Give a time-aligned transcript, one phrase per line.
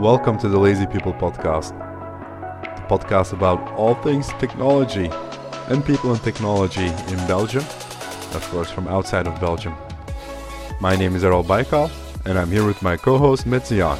[0.00, 1.76] Welcome to the Lazy People Podcast,
[2.74, 5.10] the podcast about all things technology
[5.68, 7.62] and people in technology in Belgium,
[8.32, 9.74] of course, from outside of Belgium.
[10.80, 11.90] My name is Errol Baikal,
[12.24, 13.98] and I'm here with my co host Metzian.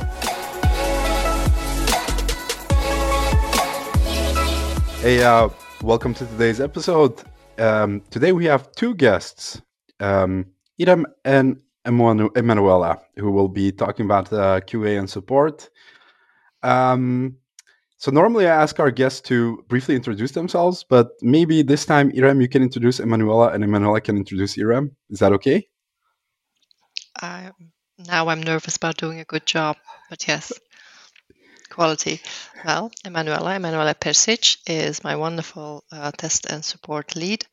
[5.02, 5.50] Hey, uh,
[5.82, 7.22] welcome to today's episode.
[7.58, 9.60] Um, today we have two guests,
[10.00, 10.46] um,
[10.80, 15.68] Irem and Emanuela, who will be talking about uh, QA and support.
[16.62, 17.36] Um,
[18.00, 22.40] so normally I ask our guests to briefly introduce themselves, but maybe this time, Irem,
[22.40, 24.92] you can introduce Emanuela, and Emanuela can introduce Irem.
[25.10, 25.68] Is that okay?
[27.20, 27.50] I,
[27.98, 29.76] now I'm nervous about doing a good job,
[30.08, 30.50] but yes,
[31.68, 32.22] quality.
[32.64, 37.46] Well, Emanuela, Emanuela Persic is my wonderful uh, test and support lead.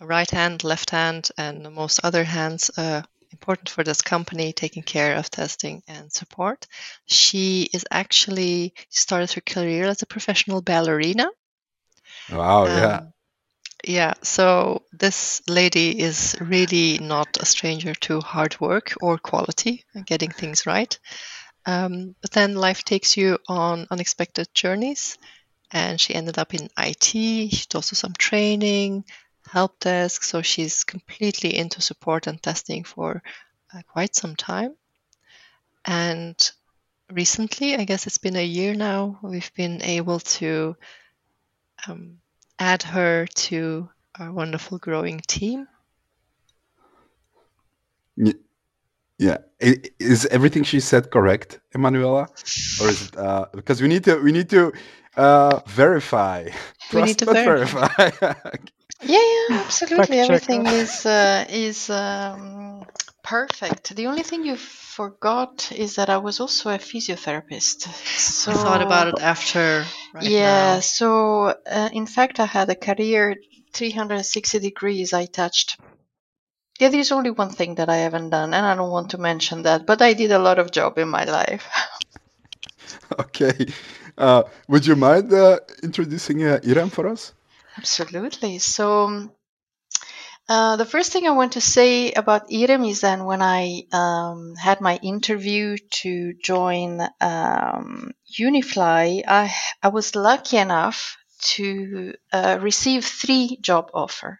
[0.00, 3.02] Right hand, left hand, and most other hands uh,
[3.32, 6.66] important for this company taking care of testing and support.
[7.06, 11.28] She is actually started her career as a professional ballerina.
[12.30, 13.00] Wow, um, yeah.
[13.84, 20.06] Yeah, so this lady is really not a stranger to hard work or quality and
[20.06, 20.96] getting things right.
[21.66, 25.18] Um, but then life takes you on unexpected journeys,
[25.72, 27.02] and she ended up in IT.
[27.04, 29.04] She did also some training,
[29.48, 30.22] help desk.
[30.22, 33.22] So she's completely into support and testing for
[33.74, 34.74] uh, quite some time.
[35.84, 36.36] And
[37.10, 40.76] recently, I guess it's been a year now, we've been able to
[41.88, 42.18] um,
[42.58, 45.66] add her to our wonderful growing team.
[49.18, 49.38] Yeah,
[50.00, 52.22] is everything she said correct, Emanuela,
[52.80, 54.72] or is it uh, because we need to we need to
[55.16, 56.48] uh, verify,
[56.92, 57.86] we need to verify.
[57.96, 58.56] verify.
[59.04, 60.18] Yeah, yeah, absolutely.
[60.18, 62.86] Everything is uh, is um,
[63.22, 63.96] perfect.
[63.96, 67.82] The only thing you forgot is that I was also a physiotherapist.
[68.18, 69.84] So I thought about it after.
[70.14, 70.74] Right yeah.
[70.74, 70.80] Now.
[70.80, 73.36] So uh, in fact, I had a career
[73.72, 75.12] 360 degrees.
[75.12, 75.78] I touched.
[76.78, 79.62] Yeah, there's only one thing that I haven't done, and I don't want to mention
[79.62, 81.68] that, but I did a lot of job in my life.
[83.20, 83.66] okay.
[84.18, 87.32] Uh, would you mind uh, introducing uh, Irem for us?
[87.76, 88.58] Absolutely.
[88.60, 89.30] So,
[90.48, 94.54] uh, the first thing I want to say about Irem is that when I um,
[94.56, 101.16] had my interview to join um, Unifly, I, I was lucky enough
[101.56, 104.38] to uh, receive three job offer.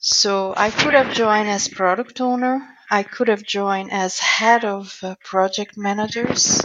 [0.00, 2.66] So I could have joined as product owner.
[2.90, 6.62] I could have joined as head of uh, project managers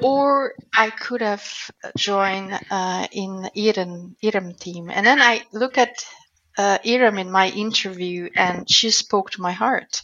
[0.00, 4.90] or I could have joined uh, in Irem, Irem team.
[4.90, 6.04] And then I look at
[6.56, 10.02] uh, Irem in my interview, and she spoke to my heart.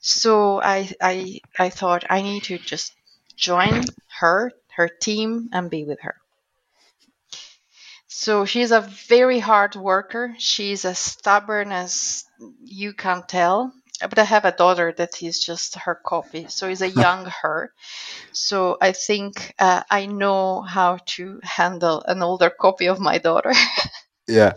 [0.00, 2.94] So I, I, I thought I need to just
[3.36, 3.84] join
[4.20, 6.16] her, her team, and be with her.
[8.08, 10.34] So she's a very hard worker.
[10.38, 12.24] She's as stubborn as
[12.64, 16.82] you can tell but I have a daughter that is just her copy, so it's
[16.82, 17.72] a young her.
[18.32, 23.52] So I think uh, I know how to handle an older copy of my daughter.
[24.28, 24.52] yeah.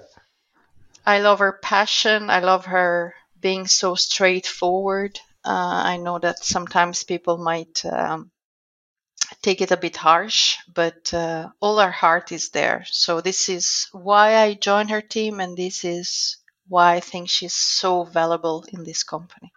[1.06, 2.30] I love her passion.
[2.30, 5.20] I love her being so straightforward.
[5.46, 8.32] Uh, I know that sometimes people might um,
[9.42, 12.84] take it a bit harsh, but uh, all her heart is there.
[12.92, 16.38] So this is why I joined her team, and this is
[16.70, 19.52] why I think she's so valuable in this company.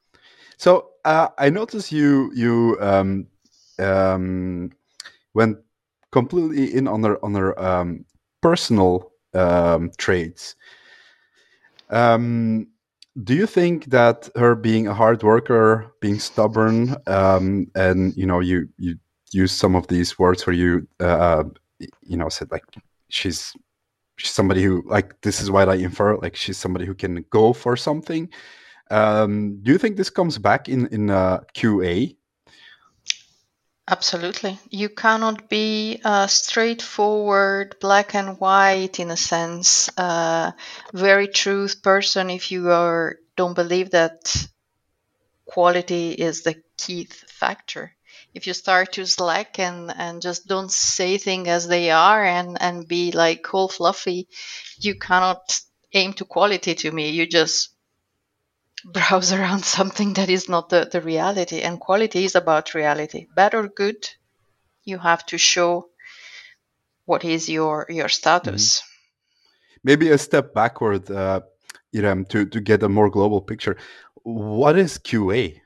[0.56, 3.26] So uh, I noticed you you um,
[3.78, 4.70] um,
[5.34, 5.58] went
[6.10, 8.04] completely in on her on her um,
[8.40, 10.56] personal um, traits.
[11.90, 12.68] Um,
[13.22, 18.40] do you think that her being a hard worker, being stubborn, um, and you know
[18.40, 18.96] you you
[19.32, 21.44] use some of these words where you uh,
[21.78, 22.64] you know said like
[23.08, 23.54] she's
[24.16, 27.52] she's somebody who like this is what I infer like she's somebody who can go
[27.52, 28.28] for something.
[28.90, 32.16] Um, do you think this comes back in in uh, QA?
[33.88, 34.58] Absolutely.
[34.70, 40.52] You cannot be uh, straightforward, black and white in a sense, uh,
[40.94, 44.46] very truth person if you are don't believe that
[45.46, 47.92] quality is the key factor
[48.34, 52.60] if you start to slack and and just don't say things as they are and
[52.60, 54.28] and be like all fluffy
[54.78, 55.60] you cannot
[55.94, 57.10] aim to quality to me.
[57.10, 57.70] You just
[58.84, 61.60] browse around something that is not the, the reality.
[61.60, 63.26] And quality is about reality.
[63.34, 64.08] Bad or good
[64.84, 65.88] you have to show
[67.04, 68.80] what is your your status.
[68.80, 68.88] Mm-hmm.
[69.84, 71.40] maybe a step backward uh,
[71.94, 73.76] Irem, to to get a more global picture.
[74.24, 75.60] What is qa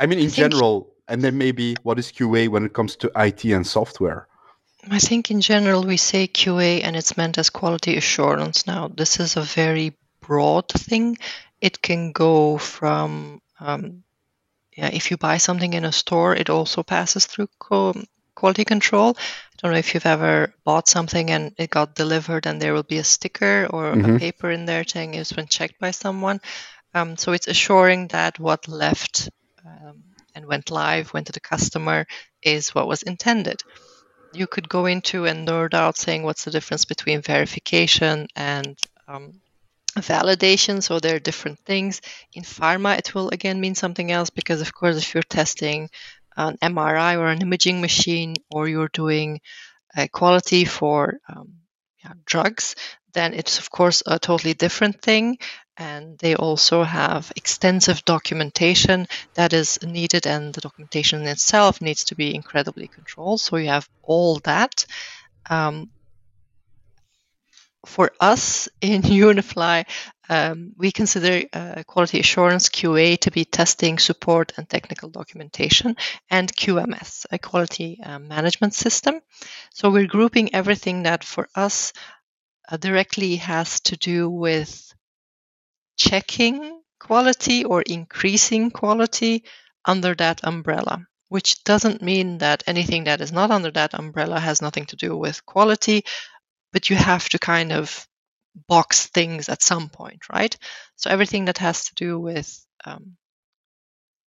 [0.00, 3.10] i mean in I general and then maybe what is QA when it comes to
[3.16, 4.28] IT and software?
[4.90, 8.88] I think in general we say QA and it's meant as quality assurance now.
[8.88, 11.18] This is a very broad thing.
[11.60, 14.04] It can go from, um,
[14.76, 17.94] yeah, if you buy something in a store, it also passes through co-
[18.34, 19.16] quality control.
[19.18, 19.22] I
[19.62, 22.98] don't know if you've ever bought something and it got delivered and there will be
[22.98, 24.16] a sticker or Mhm.
[24.16, 26.40] a paper in there saying it's been checked by someone.
[26.94, 29.30] Um, so it's assuring that what left
[29.66, 30.04] um,
[30.34, 32.06] and went live, went to the customer,
[32.42, 33.62] is what was intended.
[34.32, 39.40] You could go into and nerd out saying what's the difference between verification and um,
[39.96, 40.82] validation.
[40.82, 42.00] So there are different things.
[42.32, 45.88] In pharma, it will again mean something else because, of course, if you're testing
[46.36, 49.40] an MRI or an imaging machine, or you're doing
[50.12, 51.54] quality for um,
[52.04, 52.74] yeah, drugs,
[53.12, 55.38] then it's of course a totally different thing.
[55.76, 62.14] And they also have extensive documentation that is needed, and the documentation itself needs to
[62.14, 63.40] be incredibly controlled.
[63.40, 64.86] So you have all that.
[65.50, 65.90] Um,
[67.86, 69.84] for us in Unifly,
[70.28, 75.96] um, we consider uh, quality assurance QA to be testing, support, and technical documentation,
[76.30, 79.20] and QMS, a quality uh, management system.
[79.72, 81.92] So we're grouping everything that for us
[82.70, 84.94] uh, directly has to do with
[85.96, 89.44] checking quality or increasing quality
[89.84, 94.62] under that umbrella, which doesn't mean that anything that is not under that umbrella has
[94.62, 96.04] nothing to do with quality,
[96.72, 98.06] but you have to kind of
[98.68, 100.56] box things at some point, right?
[100.96, 103.16] So everything that has to do with um,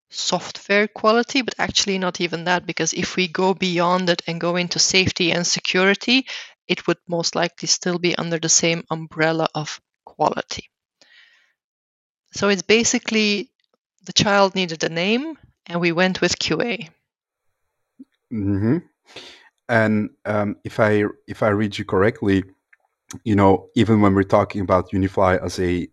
[0.09, 4.55] software quality, but actually not even that, because if we go beyond it and go
[4.55, 6.27] into safety and security,
[6.67, 10.69] it would most likely still be under the same umbrella of quality.
[12.31, 13.51] So it's basically
[14.05, 16.89] the child needed a name, and we went with QA.
[18.31, 18.77] hmm
[19.69, 22.43] And um, if I if I read you correctly,
[23.25, 25.87] you know, even when we're talking about Unifly as a,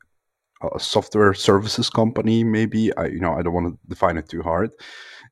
[0.75, 4.43] a software services company, maybe I you know I don't want to define it too
[4.43, 4.71] hard.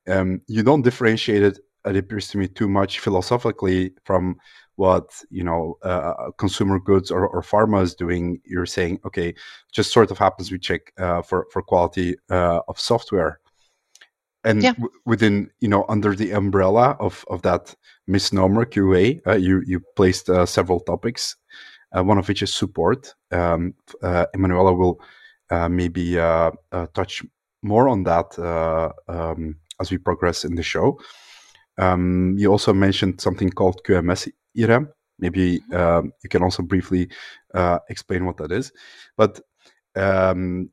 [0.07, 1.59] Um, you don't differentiate it.
[1.85, 4.37] It appears to me too much philosophically from
[4.75, 8.39] what you know uh, consumer goods or, or pharma is doing.
[8.45, 9.33] You're saying, okay,
[9.71, 13.39] just sort of happens we check uh, for for quality uh, of software
[14.43, 14.73] and Yeah.
[14.73, 17.75] w- within you know under the umbrella of of that
[18.07, 21.35] misnomer QA, uh, you you placed uh, several topics,
[21.95, 23.13] uh, one of which is support.
[23.31, 24.99] Um, uh, Emanuela will
[25.49, 27.23] uh, maybe uh, uh, touch
[27.61, 30.99] more on that uh, um, as we progress in the show.
[31.77, 34.89] Um, you also mentioned something called QMS, Irem.
[35.19, 37.09] Maybe um, you can also briefly
[37.53, 38.71] uh, explain what that is,
[39.15, 39.39] but
[39.95, 40.69] um,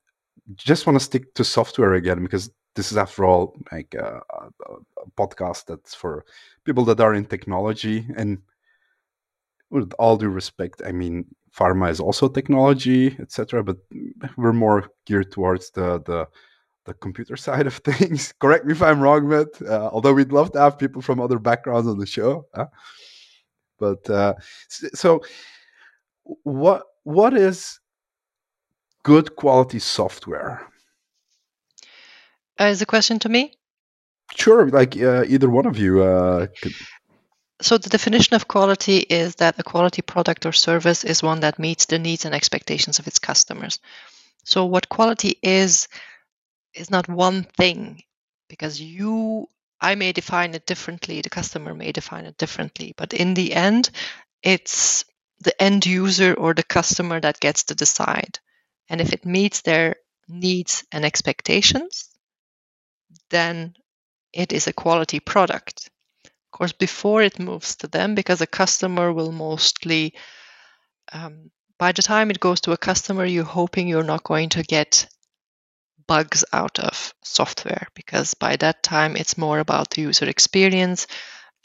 [0.57, 4.73] just want to stick to software again because this is after all like a, a,
[5.03, 6.25] a podcast that's for
[6.65, 8.39] people that are in technology and
[9.71, 11.25] with all due respect i mean
[11.57, 13.77] pharma is also technology etc but
[14.37, 16.27] we're more geared towards the the
[16.85, 19.49] the computer side of things correct me if i'm wrong Matt.
[19.63, 22.67] Uh, although we'd love to have people from other backgrounds on the show huh?
[23.81, 24.35] But uh,
[24.95, 25.21] so
[26.45, 27.81] what what is
[29.03, 30.71] good quality software
[32.61, 33.53] Uh, is the question to me?
[34.37, 36.75] Sure, like uh, either one of you uh, could.
[37.63, 41.59] So the definition of quality is that a quality product or service is one that
[41.59, 43.81] meets the needs and expectations of its customers.
[44.45, 45.89] So what quality is
[46.75, 48.03] is not one thing
[48.49, 49.49] because you
[49.81, 53.91] I may define it differently, the customer may define it differently, but in the end
[54.43, 55.05] it's
[55.41, 58.39] the end user or the customer that gets to decide.
[58.89, 59.97] And if it meets their
[60.29, 62.11] needs and expectations,
[63.31, 63.75] then
[64.33, 65.91] it is a quality product.
[66.25, 70.15] Of course, before it moves to them, because a customer will mostly,
[71.13, 74.63] um, by the time it goes to a customer, you're hoping you're not going to
[74.63, 75.09] get
[76.11, 81.07] bugs out of software because by that time it's more about the user experience.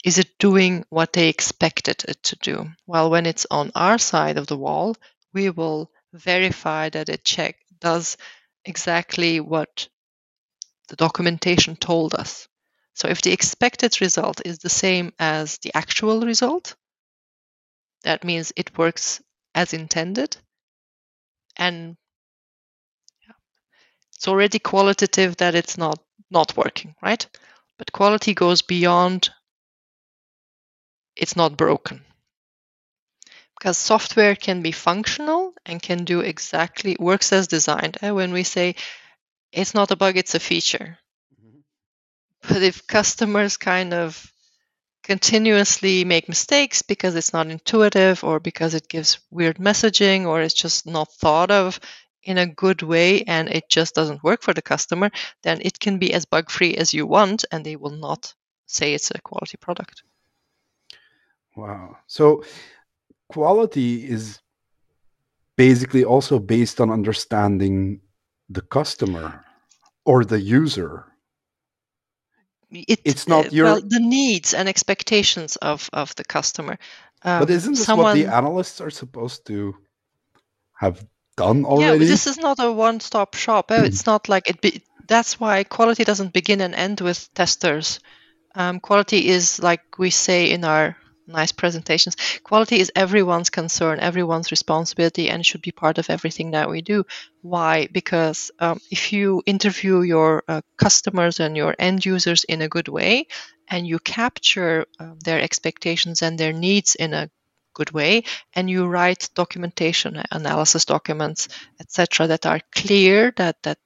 [0.04, 2.70] Is it doing what they expected it to do?
[2.86, 4.94] Well, when it's on our side of the wall,
[5.34, 8.16] we will verify that it check does
[8.64, 9.88] exactly what
[10.90, 12.46] the documentation told us.
[12.94, 16.76] So if the expected result is the same as the actual result,
[18.04, 19.20] that means it works
[19.56, 20.36] as intended.
[21.56, 21.96] And
[24.16, 25.98] it's already qualitative that it's not
[26.30, 27.26] not working, right?
[27.78, 29.30] But quality goes beyond
[31.14, 32.04] it's not broken.
[33.58, 37.98] Because software can be functional and can do exactly works as designed.
[38.02, 38.76] And when we say
[39.52, 40.98] it's not a bug, it's a feature.
[41.34, 41.60] Mm-hmm.
[42.48, 44.30] But if customers kind of
[45.02, 50.54] continuously make mistakes because it's not intuitive or because it gives weird messaging or it's
[50.54, 51.80] just not thought of
[52.26, 55.10] in a good way and it just doesn't work for the customer,
[55.42, 58.34] then it can be as bug free as you want and they will not
[58.66, 60.02] say it's a quality product.
[61.56, 61.96] Wow.
[62.06, 62.44] So
[63.28, 64.40] quality is
[65.56, 68.00] basically also based on understanding
[68.50, 69.44] the customer
[70.04, 71.04] or the user.
[72.70, 76.76] It, It's not uh, your- well, the needs and expectations of, of the customer.
[77.22, 79.74] Um, but isn't this what the analysts are supposed to
[80.74, 81.06] have
[81.36, 81.98] done Yeah, already?
[81.98, 83.66] but this is not a one-stop shop.
[83.70, 84.60] Oh, it's not like it.
[84.60, 88.00] Be, that's why quality doesn't begin and end with testers.
[88.54, 92.16] Um, quality is like we say in our nice presentations.
[92.42, 97.04] Quality is everyone's concern, everyone's responsibility, and should be part of everything that we do.
[97.42, 97.88] Why?
[97.92, 102.88] Because um, if you interview your uh, customers and your end users in a good
[102.88, 103.26] way,
[103.68, 107.30] and you capture um, their expectations and their needs in a
[107.76, 113.78] good way and you write documentation analysis documents etc that are clear that that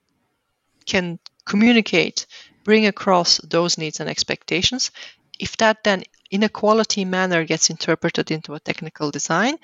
[0.86, 2.26] can communicate
[2.64, 4.90] bring across those needs and expectations.
[5.38, 9.58] If that then in a quality manner gets interpreted into a technical design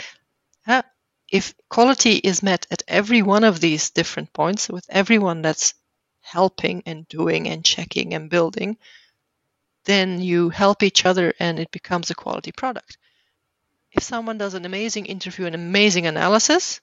[0.67, 0.83] uh,
[1.31, 5.75] if quality is met at every one of these different points with everyone that's
[6.21, 8.77] helping and doing and checking and building
[9.85, 12.99] then you help each other and it becomes a quality product
[13.97, 16.81] if someone does an amazing interview and amazing analysis,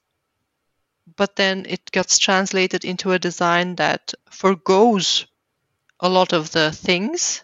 [1.15, 5.27] but then it gets translated into a design that forgoes
[5.99, 7.43] a lot of the things,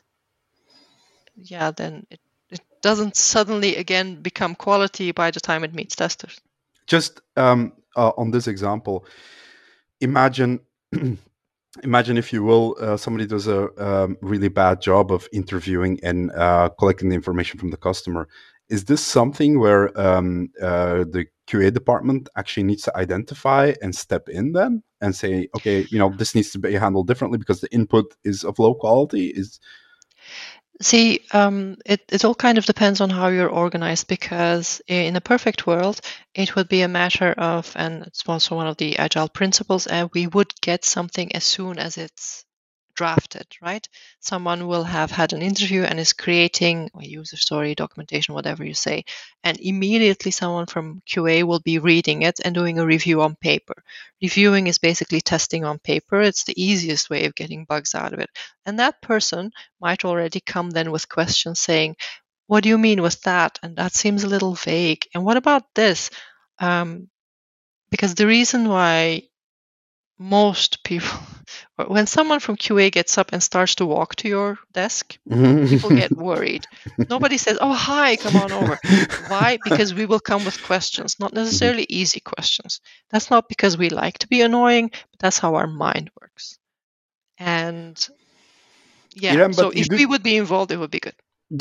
[1.36, 6.40] yeah, then it, it doesn't suddenly again become quality by the time it meets testers.
[6.88, 9.06] Just um, uh, on this example,
[10.02, 10.60] imagine.
[11.84, 16.32] imagine if you will uh, somebody does a um, really bad job of interviewing and
[16.32, 18.28] uh, collecting the information from the customer
[18.70, 24.30] is this something where um, uh, the QA department actually needs to identify and step
[24.30, 27.74] in then and say, okay, you know, this needs to be handled differently because the
[27.74, 29.28] input is of low quality?
[29.28, 29.60] Is
[30.82, 35.22] See, um, it, it all kind of depends on how you're organized because in a
[35.22, 36.00] perfect world,
[36.34, 40.10] it would be a matter of, and it's also one of the agile principles, and
[40.14, 42.46] we would get something as soon as it's
[43.00, 43.88] drafted, right?
[44.20, 48.74] Someone will have had an interview and is creating a user story, documentation, whatever you
[48.74, 49.06] say,
[49.42, 53.78] and immediately someone from QA will be reading it and doing a review on paper.
[54.22, 56.20] Reviewing is basically testing on paper.
[56.20, 58.30] It's the easiest way of getting bugs out of it.
[58.66, 61.96] And that person might already come then with questions saying,
[62.48, 63.60] what do you mean with that?
[63.64, 65.08] And that seems a little vague.
[65.14, 66.10] And what about this?
[66.60, 67.08] Um,
[67.92, 69.29] because the reason why
[70.20, 71.18] most people
[71.88, 75.18] when someone from qa gets up and starts to walk to your desk
[75.70, 76.68] people get worried.
[77.10, 78.78] Nobody says oh hi come on over.
[79.28, 79.58] Why?
[79.64, 82.82] Because we will come with questions not necessarily easy questions.
[83.12, 86.60] That's not because we like to be annoying but that's how our mind works.
[87.38, 87.98] And
[89.16, 91.16] yeah, Yeah, so if did- we would be involved it would be good.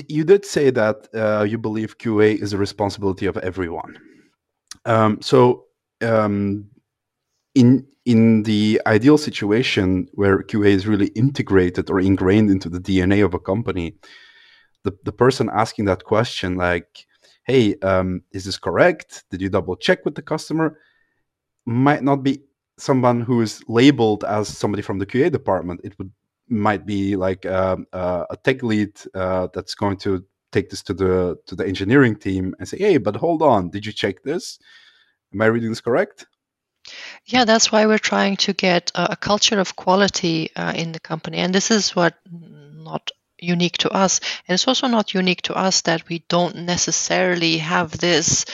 [0.09, 3.99] You did say that uh, you believe QA is a responsibility of everyone.
[4.85, 5.65] Um, so,
[6.03, 6.67] um,
[7.59, 13.25] in in the ideal situation where QA is really integrated or ingrained into the DNA
[13.25, 13.97] of a company,
[14.85, 17.07] the the person asking that question, like,
[17.49, 19.25] "Hey, um, is this correct?
[19.31, 20.79] Did you double check with the customer?"
[21.67, 22.35] might not be
[22.79, 25.81] someone who is labeled as somebody from the QA department.
[25.85, 26.13] It would
[26.49, 30.95] might be like um, uh, a tech lead uh, that's going to take this to
[30.95, 34.59] the to the engineering team and say, "Hey, but hold on, did you check this?
[35.35, 36.27] Am I reading this correct?"
[37.27, 41.39] Yeah, that's why we're trying to get a, culture of quality uh, in the company,
[41.39, 45.83] and this is what not unique to us, and it's also not unique to us
[45.83, 48.45] that we don't necessarily have this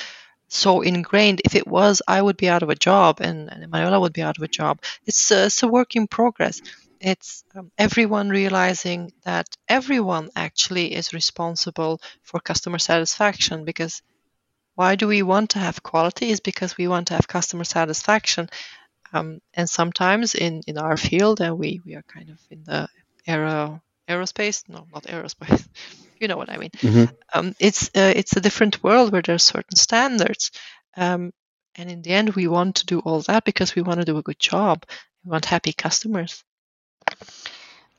[0.49, 1.41] so ingrained.
[1.45, 4.23] If it was, I would be out of a job, and, and Manuela would be
[4.23, 4.81] out of a job.
[5.07, 6.61] It's a, it's a work in progress.
[7.01, 14.03] It's um, everyone realizing that everyone actually is responsible for customer satisfaction because
[14.75, 18.49] why do we want to have quality is because we want to have customer satisfaction
[19.13, 22.89] um, and sometimes in in our field uh, we we are kind of in the
[23.27, 25.67] aero aerospace no not aerospace
[26.21, 26.71] you know what i mean.
[26.83, 27.09] Mhm.
[27.35, 30.51] um, it's uh, it's a different world where there are certain standards
[30.97, 31.33] um,
[31.77, 34.17] and in the end we want to do all that because we want to do
[34.19, 34.85] a good job.
[35.25, 36.45] We want happy customers.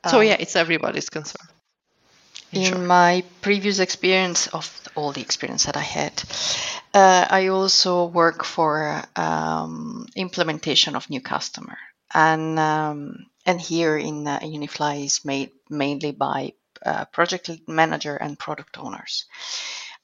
[0.06, 1.48] So Um, yeah it's everybody's concern
[2.52, 6.24] in my previous experience of all the experience that I had,
[6.94, 11.78] uh, I also work for um, implementation of new customer,
[12.14, 16.54] and um, and here in uh, Unifly is made mainly by
[16.86, 19.26] uh, project manager and product owners.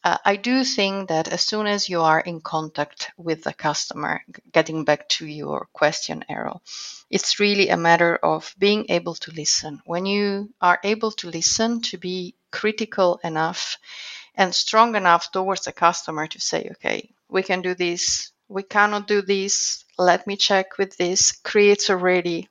[0.04, 4.24] Uh, I do think that as soon as you are in contact with the customer,
[4.52, 6.62] getting back to your question, Errol,
[7.10, 9.82] it's really a matter of being able to listen.
[9.86, 13.78] When you are able to listen, to be critical enough
[14.36, 19.08] and strong enough towards the customer to say, okay, we can do this, we cannot
[19.08, 22.50] do this, let me check with this, creates already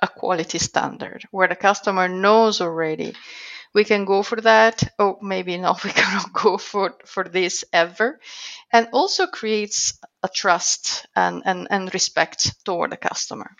[0.00, 3.14] a quality standard where the customer knows already
[3.74, 4.82] we can go for that.
[4.98, 8.20] Oh maybe not we cannot go for for this ever.
[8.72, 13.56] And also creates a trust and and, and respect toward the customer.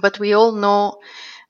[0.00, 1.00] But we all know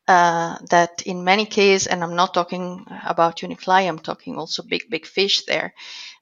[0.09, 4.91] uh, that in many cases and i'm not talking about unifly i'm talking also big
[4.91, 5.75] big fish there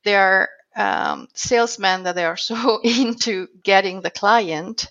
[0.04, 4.90] there are um, salesmen that they are so into getting the client.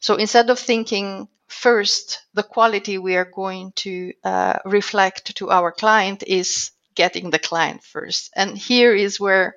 [0.00, 5.72] So instead of thinking first the quality we are going to uh, reflect to our
[5.72, 8.30] client is getting the client first.
[8.36, 9.56] And here is where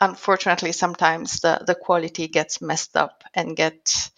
[0.00, 4.10] unfortunately sometimes the, the quality gets messed up and gets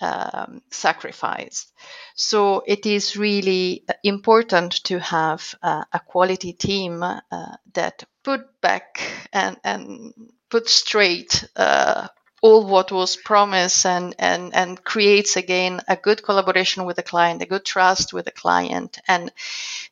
[0.00, 1.72] um, sacrificed.
[2.14, 7.20] So it is really important to have uh, a quality team uh,
[7.74, 9.00] that put back
[9.32, 10.12] and, and
[10.50, 12.08] put straight uh,
[12.42, 17.42] all what was promised and, and, and creates again a good collaboration with the client,
[17.42, 19.32] a good trust with the client, and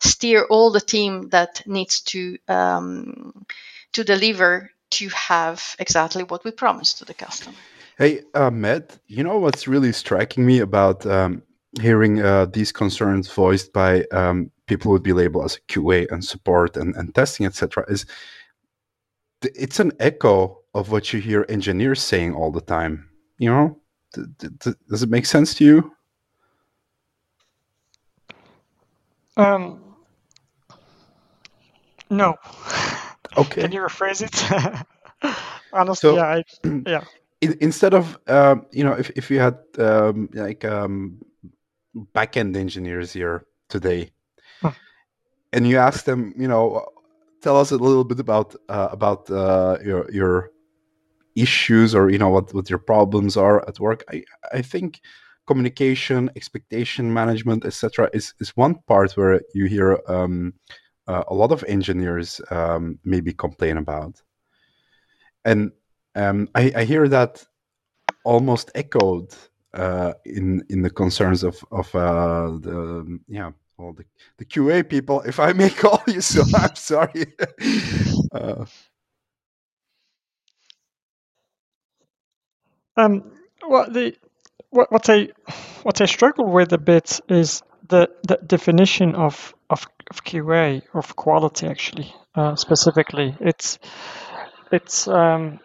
[0.01, 3.47] steer all the team that needs to um,
[3.93, 7.57] to deliver to have exactly what we promised to the customer.
[7.97, 11.43] Hey, uh, Matt, you know what's really striking me about um,
[11.81, 16.25] hearing uh, these concerns voiced by um, people who would be labeled as QA and
[16.25, 18.05] support and, and testing, etc., is
[19.43, 23.09] it's an echo of what you hear engineers saying all the time.
[23.39, 23.81] You know,
[24.89, 25.93] does it make sense to you?
[29.37, 29.97] Um,
[32.11, 32.37] no.
[33.37, 33.63] Okay.
[33.63, 35.35] Can you rephrase it?
[35.73, 36.45] Honestly, so, yeah, I,
[36.87, 37.05] yeah.
[37.61, 41.19] instead of um, you know, if if you had um, like um,
[42.15, 44.11] backend engineers here today,
[44.61, 44.71] huh.
[45.53, 46.87] and you ask them, you know,
[47.43, 50.51] tell us a little bit about uh, about uh, your your
[51.37, 54.05] issues or you know what what your problems are at work.
[54.11, 55.01] I I think
[55.47, 58.11] communication, expectation management, etc.
[58.13, 60.55] is is one part where you hear um,
[61.07, 64.23] uh, a lot of engineers um, maybe complain about,
[65.45, 65.73] and
[66.15, 67.45] um, I, I hear that
[68.25, 69.35] almost echoed
[69.75, 74.05] uh, in in the concerns of of uh, the yeah all the,
[74.39, 77.27] the QA people, if I may call you so, I'm sorry.
[78.33, 78.65] uh,
[82.97, 83.33] um,
[83.67, 84.17] well, the
[84.71, 85.29] what, what I
[85.83, 91.17] what I struggle with a bit is the, the definition of, of of QA of
[91.17, 91.67] quality.
[91.67, 93.79] Actually, uh, specifically, it's
[94.73, 95.61] it's um,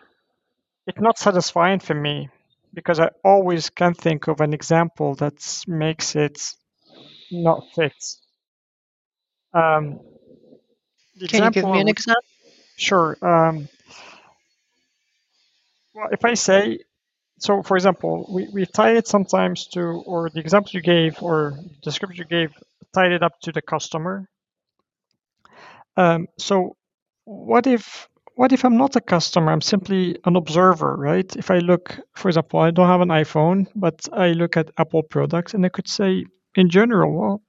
[0.87, 2.29] it's not satisfying for me
[2.73, 6.39] because I always can think of an example that makes it
[7.31, 7.93] not fit.
[9.53, 9.99] Um,
[11.27, 12.23] Can you give me an example?
[12.77, 13.17] Sure.
[13.21, 13.67] Um,
[15.93, 16.79] well, if I say,
[17.39, 21.53] so for example, we, we tie it sometimes to, or the example you gave or
[21.55, 22.53] the description you gave,
[22.93, 24.27] tied it up to the customer.
[25.97, 26.75] Um, so
[27.25, 28.07] what if
[28.39, 29.51] what if I'm not a customer?
[29.51, 31.35] I'm simply an observer, right?
[31.35, 35.03] If I look, for example, I don't have an iPhone, but I look at Apple
[35.03, 36.25] products and I could say,
[36.55, 37.41] in general, well,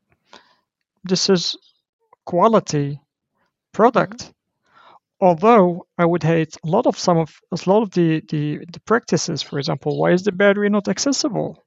[1.05, 1.57] this is
[2.27, 3.01] quality
[3.73, 4.33] product.
[5.21, 8.81] Although I would hate a lot of some of a lot of the, the, the
[8.81, 11.63] practices, for example, why is the battery not accessible?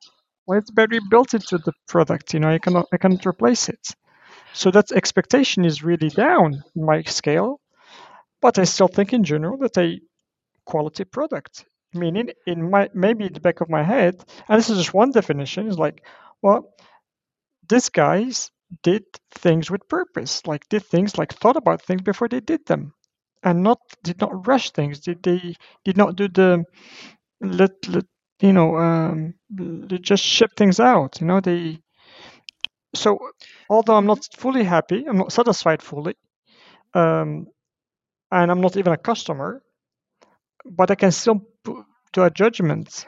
[0.45, 2.33] Why is the battery built into the product?
[2.33, 3.87] You know, I cannot I cannot replace it.
[4.53, 7.59] So that expectation is really down in my scale,
[8.41, 9.99] but I still think in general that a
[10.65, 11.65] quality product.
[11.93, 14.15] Meaning in my maybe in the back of my head,
[14.49, 16.03] and this is just one definition, is like,
[16.41, 16.73] well,
[17.69, 18.51] these guys
[18.83, 22.93] did things with purpose, like did things like thought about things before they did them,
[23.43, 24.99] and not did not rush things.
[25.01, 26.65] Did they did not do the
[27.41, 28.05] let, let
[28.41, 29.35] you know um,
[30.01, 31.21] just ship things out.
[31.21, 31.81] You know they.
[32.95, 33.19] So
[33.69, 36.15] although I'm not fully happy, I'm not satisfied fully,
[36.93, 37.47] um,
[38.31, 39.63] and I'm not even a customer,
[40.65, 41.41] but I can still
[42.13, 43.05] do a judgment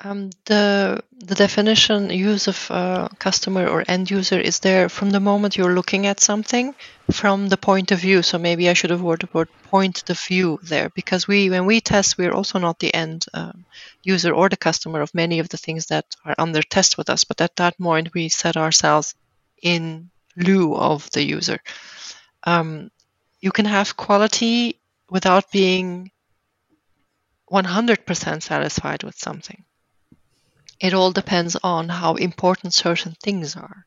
[0.00, 5.18] Um, the the definition use of uh, customer or end user is there from the
[5.18, 6.72] moment you're looking at something
[7.10, 8.22] from the point of view.
[8.22, 11.80] So maybe I should have the word point of view there because we when we
[11.80, 13.64] test we're also not the end um,
[14.04, 17.24] user or the customer of many of the things that are under test with us.
[17.24, 19.16] But at that point we set ourselves
[19.60, 21.58] in lieu of the user.
[22.44, 22.92] Um,
[23.40, 24.78] you can have quality
[25.10, 26.12] without being
[27.50, 29.64] 100% satisfied with something
[30.80, 33.84] it all depends on how important certain things are.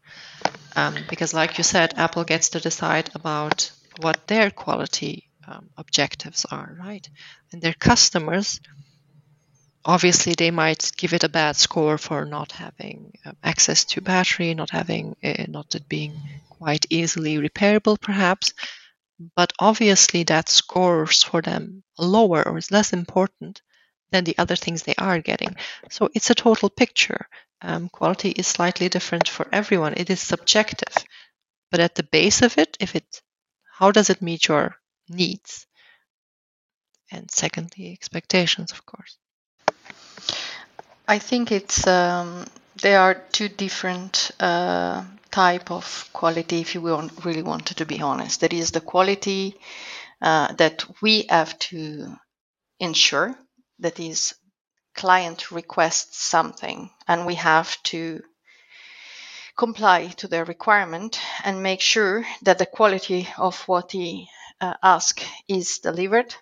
[0.75, 6.45] Um, because, like you said, Apple gets to decide about what their quality um, objectives
[6.45, 7.08] are, right?
[7.51, 8.62] And their customers,
[9.84, 14.54] obviously, they might give it a bad score for not having um, access to battery,
[14.54, 16.13] not having, uh, not it being
[16.49, 18.54] quite easily repairable, perhaps.
[19.36, 23.62] But obviously, that scores for them lower or is less important
[24.12, 25.56] than the other things they are getting.
[25.89, 27.28] So it's a total picture.
[27.62, 29.93] Um, quality is slightly different for everyone.
[29.95, 30.95] It is subjective,
[31.69, 33.21] but at the base of it, if it,
[33.71, 34.76] how does it meet your
[35.08, 35.67] needs?
[37.12, 39.17] And secondly, expectations, of course.
[41.08, 42.45] I think it's um,
[42.82, 46.62] there are two different uh, type of quality.
[46.62, 46.82] If you
[47.24, 49.60] really wanted to be honest, That is the quality
[50.21, 52.15] uh, that we have to
[52.80, 53.36] ensure
[53.82, 54.34] that is
[54.96, 58.22] client requests something and we have to
[59.58, 64.28] comply to their requirement and make sure that the quality of what he
[64.60, 66.34] uh, ask is delivered.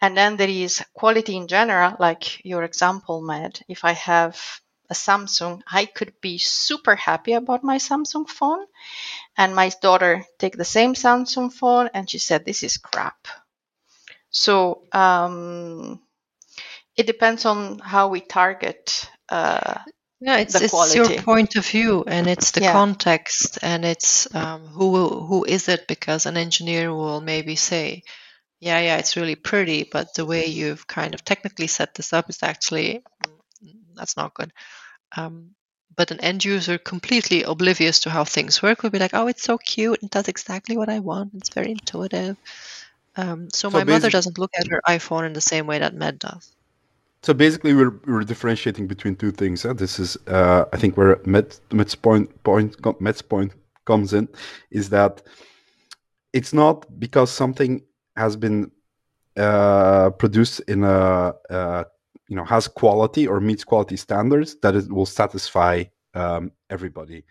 [0.00, 4.40] And then there is quality in general like your example Med if i have
[4.88, 8.64] a samsung i could be super happy about my samsung phone
[9.36, 13.28] and my daughter take the same samsung phone and she said this is crap.
[14.30, 16.00] So um,
[17.00, 19.78] it depends on how we target uh,
[20.20, 22.72] yeah it's, it's your point of view and it's the yeah.
[22.72, 28.02] context and it's um, who who is it because an engineer will maybe say
[28.60, 32.28] yeah yeah it's really pretty but the way you've kind of technically set this up
[32.28, 33.02] is actually
[33.64, 34.52] mm, that's not good.
[35.16, 35.54] Um,
[35.96, 39.42] but an end user completely oblivious to how things work will be like oh it's
[39.42, 42.36] so cute and does exactly what i want it's very intuitive.
[43.16, 45.94] Um, so, so my mother doesn't look at her iphone in the same way that
[45.94, 46.54] med does
[47.22, 49.62] so basically, we're, we're differentiating between two things.
[49.62, 49.74] Huh?
[49.74, 51.60] This is, uh, I think, where Med's
[51.94, 53.52] point point Med's point
[53.84, 54.28] comes in,
[54.70, 55.22] is that
[56.32, 57.82] it's not because something
[58.16, 58.70] has been
[59.36, 61.84] uh, produced in a uh,
[62.28, 67.24] you know has quality or meets quality standards that it will satisfy um, everybody.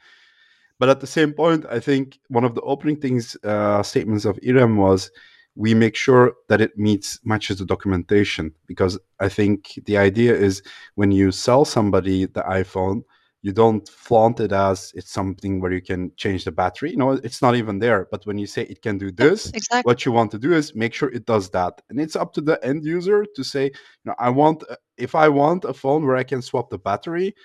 [0.78, 4.38] But at the same point, I think one of the opening things uh, statements of
[4.42, 5.12] Irem was
[5.60, 10.64] we make sure that it meets matches the documentation because I think the idea is
[10.96, 13.04] when you sell somebody the iPhone,
[13.42, 16.92] you don't flaunt it as it's something where you can change the battery.
[16.92, 18.08] You know, it's not even there.
[18.10, 19.82] But when you say it can do this, exactly.
[19.82, 21.82] what you want to do is make sure it does that.
[21.90, 24.64] And it's up to the end user to say, you know, I want
[24.98, 27.36] if I want a phone where I can swap the battery,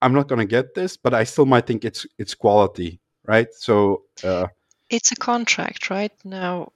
[0.00, 3.48] I'm not going to get this, but I still might think it's it's quality, right?
[3.52, 4.46] So uh,
[4.88, 6.12] it's a contract, right?
[6.24, 6.72] Now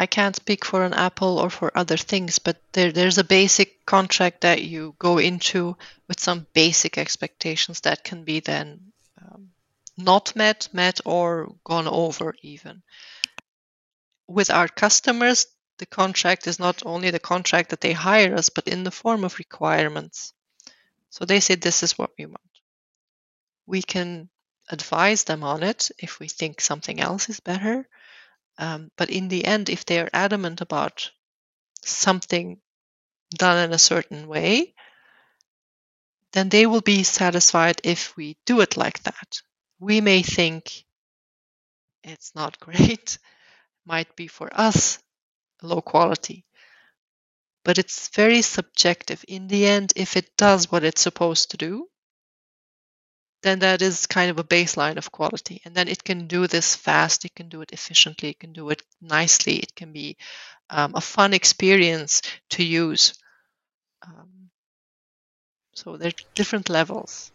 [0.00, 3.84] I can't speak for an Apple or for other things, but there, there's a basic
[3.84, 5.76] contract that you go into
[6.08, 9.50] with some basic expectations that can be then um,
[9.98, 12.82] not met, met, or gone over even.
[14.26, 18.68] With our customers, the contract is not only the contract that they hire us, but
[18.68, 20.32] in the form of requirements.
[21.10, 22.40] So they say, This is what we want.
[23.66, 24.30] We can
[24.70, 27.86] advise them on it if we think something else is better
[28.60, 31.10] um, but in the end, if they are adamant about
[31.82, 32.60] something
[33.30, 34.74] done in a certain way,
[36.32, 39.40] then they will be satisfied if we do it like that.
[39.78, 40.84] We may think
[42.04, 43.18] it's not great,
[43.86, 44.98] might be for us
[45.62, 46.44] low quality,
[47.64, 49.24] but it's very subjective.
[49.26, 51.88] In the end, if it does what it's supposed to do,
[53.42, 55.60] then that is kind of a baseline of quality.
[55.64, 58.70] And then it can do this fast, it can do it efficiently, it can do
[58.70, 60.16] it nicely, it can be
[60.68, 63.14] um, a fun experience to use.
[64.06, 64.50] Um,
[65.74, 67.32] so there's different levels.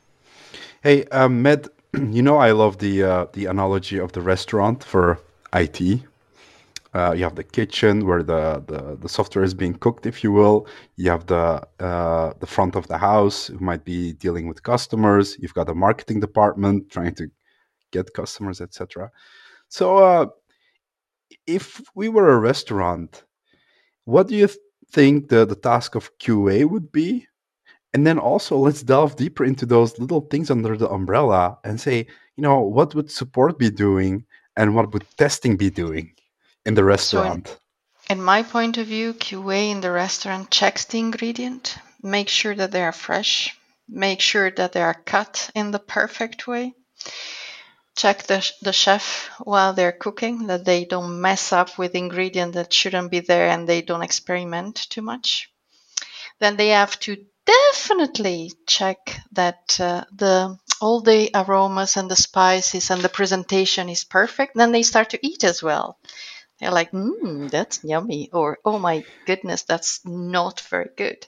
[0.81, 5.19] Hey, um, Med, you know I love the uh, the analogy of the restaurant for
[5.53, 6.03] IT.
[6.95, 10.31] Uh, you have the kitchen where the, the, the software is being cooked, if you
[10.31, 10.65] will.
[10.95, 15.36] You have the uh, the front of the house who might be dealing with customers.
[15.38, 17.27] You've got a marketing department trying to
[17.91, 19.12] get customers, etc.
[19.67, 20.27] So, uh,
[21.45, 23.25] if we were a restaurant,
[24.05, 24.47] what do you
[24.89, 27.27] think the, the task of QA would be?
[27.93, 32.05] and then also let's delve deeper into those little things under the umbrella and say,
[32.36, 34.25] you know, what would support be doing
[34.58, 36.12] and what would testing be doing
[36.65, 37.58] in the restaurant?
[38.10, 42.71] In my point of view, QA in the restaurant checks the ingredient, make sure that
[42.71, 46.73] they are fresh, make sure that they are cut in the perfect way,
[47.95, 52.73] check the, the chef while they're cooking that they don't mess up with ingredient that
[52.73, 55.49] shouldn't be there and they don't experiment too much.
[56.39, 62.91] Then they have to definitely check that uh, the all the aromas and the spices
[62.91, 64.56] and the presentation is perfect.
[64.56, 65.97] Then they start to eat as well.
[66.59, 71.27] They're like, mmm, that's yummy, or oh my goodness, that's not very good.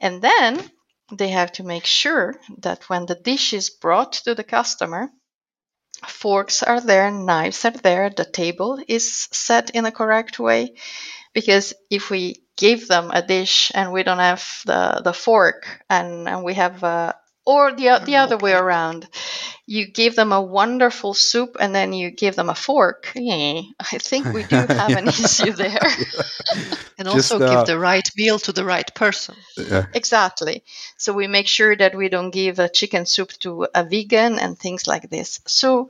[0.00, 0.70] And then
[1.12, 5.10] they have to make sure that when the dish is brought to the customer,
[6.06, 10.74] forks are there, knives are there, the table is set in a correct way.
[11.34, 16.28] Because if we give them a dish and we don't have the, the fork and,
[16.28, 19.08] and we have a, or the, the other way around.
[19.66, 23.12] You give them a wonderful soup and then you give them a fork.
[23.14, 25.80] Yeah, i think we do have an issue there.
[26.98, 29.34] And also Just, uh, give the right meal to the right person.
[29.56, 29.86] Yeah.
[29.94, 30.62] exactly.
[30.98, 34.56] So we make sure that we don't give a chicken soup to a vegan and
[34.56, 35.40] things like this.
[35.46, 35.88] So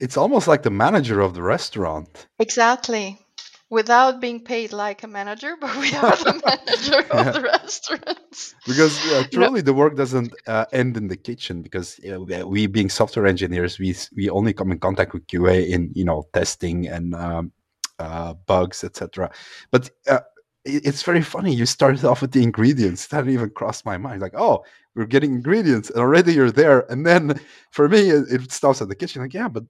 [0.00, 2.26] it's almost like the manager of the restaurant.
[2.38, 3.23] Exactly
[3.70, 7.28] without being paid like a manager, but we are the manager yeah.
[7.28, 8.54] of the restaurants.
[8.66, 9.64] Because uh, truly, no.
[9.64, 11.62] the work doesn't uh, end in the kitchen.
[11.62, 15.68] Because you know, we, being software engineers, we we only come in contact with QA
[15.68, 17.52] in you know testing and um,
[17.98, 19.30] uh, bugs, etc.
[19.70, 20.20] But uh,
[20.64, 21.54] it's very funny.
[21.54, 23.08] You started off with the ingredients.
[23.08, 24.22] That even crossed my mind.
[24.22, 26.90] Like, oh, we're getting ingredients, and already you're there.
[26.90, 29.22] And then for me, it, it stops at the kitchen.
[29.22, 29.64] Like, yeah, but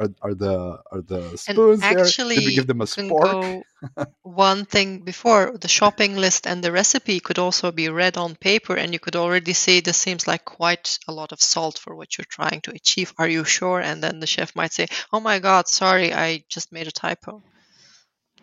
[0.00, 2.44] are, are the are the spoons and actually, there?
[2.44, 3.62] Did we give them a spork?
[4.22, 8.74] one thing before the shopping list and the recipe could also be read on paper,
[8.76, 12.16] and you could already see this seems like quite a lot of salt for what
[12.16, 13.12] you're trying to achieve.
[13.18, 13.80] Are you sure?
[13.80, 17.42] And then the chef might say, "Oh my God, sorry, I just made a typo."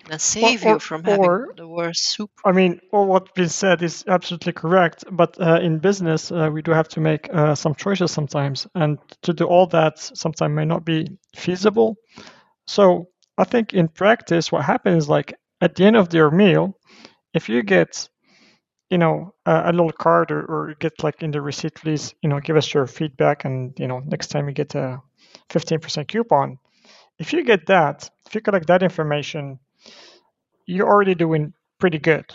[0.09, 2.31] And save or, or, you from having or, the worst soup.
[2.45, 6.61] I mean, all what been said is absolutely correct, but uh, in business, uh, we
[6.61, 10.65] do have to make uh, some choices sometimes, and to do all that sometimes may
[10.65, 11.97] not be feasible.
[12.65, 16.77] So I think in practice, what happens is like at the end of your meal,
[17.33, 18.09] if you get
[18.89, 22.29] you know a, a little card or, or get like in the receipt please you
[22.29, 25.01] know give us your feedback and you know next time you get a
[25.49, 26.57] 15% coupon
[27.19, 29.59] if you get that if you collect that information
[30.67, 32.25] you're already doing pretty good.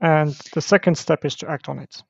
[0.00, 2.02] And the second step is to act on it.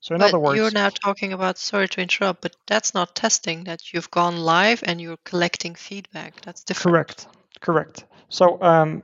[0.00, 3.14] So in but other words, you're now talking about sorry to interrupt, but that's not
[3.14, 3.64] testing.
[3.64, 6.40] That you've gone live and you're collecting feedback.
[6.42, 6.92] That's different.
[6.92, 7.26] Correct.
[7.60, 8.04] Correct.
[8.28, 9.02] So um,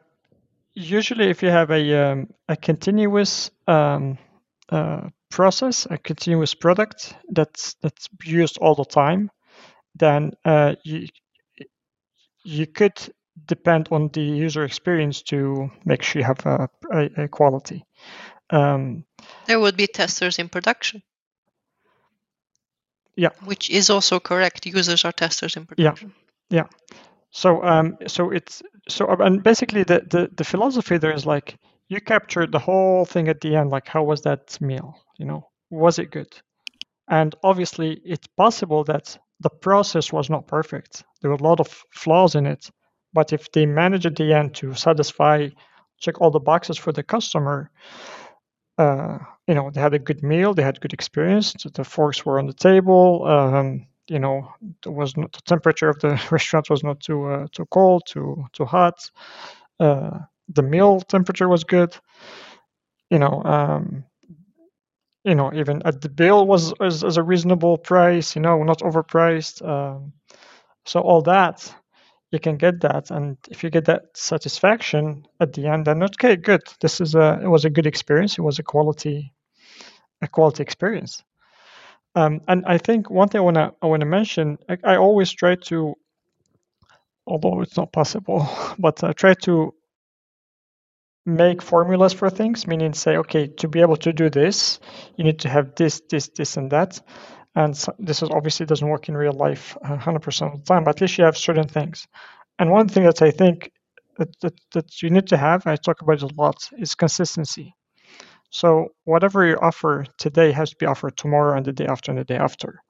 [0.75, 4.19] usually, if you have a um, a continuous um,
[4.69, 9.31] uh, process, a continuous product that's that's used all the time,
[9.97, 11.09] then uh, you
[12.45, 12.95] you could
[13.47, 17.85] depend on the user experience to make sure you have a, a, a quality.
[18.51, 19.05] Um,
[19.47, 21.03] there would be testers in production.
[23.17, 23.31] Yeah.
[23.45, 24.67] Which is also correct.
[24.67, 26.13] Users are testers in production.
[26.51, 26.63] Yeah.
[26.63, 26.67] Yeah.
[27.31, 32.01] So um so it's so and basically the, the the philosophy there is like you
[32.01, 35.99] captured the whole thing at the end like how was that meal you know was
[35.99, 36.29] it good
[37.09, 41.85] and obviously it's possible that the process was not perfect there were a lot of
[41.91, 42.71] flaws in it
[43.13, 45.49] but if they manage at the end to satisfy,
[45.99, 47.71] check all the boxes for the customer,
[48.79, 51.55] uh, you know, they had a good meal, they had good experience.
[51.75, 53.25] The forks were on the table.
[53.27, 54.49] Um, you know,
[54.83, 58.45] there was not, the temperature of the restaurant was not too uh, too cold, too
[58.53, 59.11] too hot.
[59.79, 61.97] Uh, the meal temperature was good.
[63.11, 64.05] You know, um,
[65.25, 68.35] you know, even at the bill was, was a reasonable price.
[68.35, 69.67] You know, not overpriced.
[69.67, 70.13] Um,
[70.85, 71.75] so all that
[72.33, 76.35] you can get that and if you get that satisfaction at the end then okay
[76.35, 76.63] good.
[76.81, 78.39] This is a it was a good experience.
[78.39, 79.33] It was a quality
[80.23, 81.23] a quality experience.
[82.15, 84.97] Um, and i think one thing i want to i want to mention I, I,
[84.97, 85.95] always try to
[87.27, 88.47] although it's not possible
[88.79, 89.73] but i try to
[91.25, 94.79] make formulas for things meaning say okay to be able to do this
[95.17, 97.01] you need to have this this this and that
[97.55, 100.85] and so this is obviously doesn't work in real life 100% uh, of the time,
[100.85, 102.07] but at least you have certain things.
[102.59, 103.71] And one thing that I think
[104.19, 107.75] that, that, that you need to have, I talk about it a lot, is consistency.
[108.51, 112.19] So whatever you offer today has to be offered tomorrow and the day after and
[112.19, 112.83] the day after.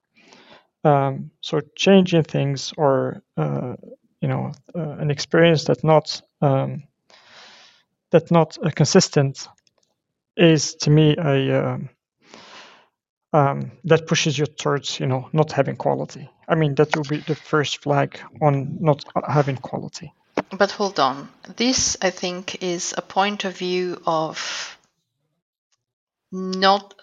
[0.83, 3.75] Um, so changing things or uh,
[4.19, 6.83] you know uh, an experience that's not um,
[8.11, 9.47] that's not uh, consistent
[10.35, 11.79] is to me a
[13.33, 16.29] um, that pushes you towards you know not having quality.
[16.47, 20.13] I mean that will be the first flag on not having quality.
[20.57, 21.29] But hold on.
[21.57, 24.77] This, I think, is a point of view of
[26.31, 26.95] not,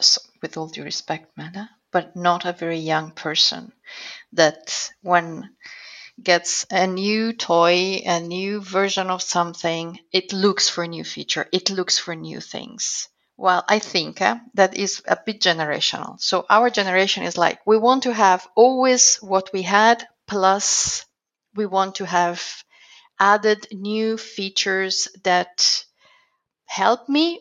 [0.43, 3.73] with all due respect, Mada, but not a very young person
[4.33, 5.51] that when
[6.21, 11.49] gets a new toy, a new version of something, it looks for a new feature,
[11.53, 13.09] it looks for new things.
[13.40, 16.20] Well, I think uh, that is a bit generational.
[16.20, 21.07] So our generation is like, we want to have always what we had, plus
[21.55, 22.42] we want to have
[23.18, 25.87] added new features that
[26.66, 27.40] help me,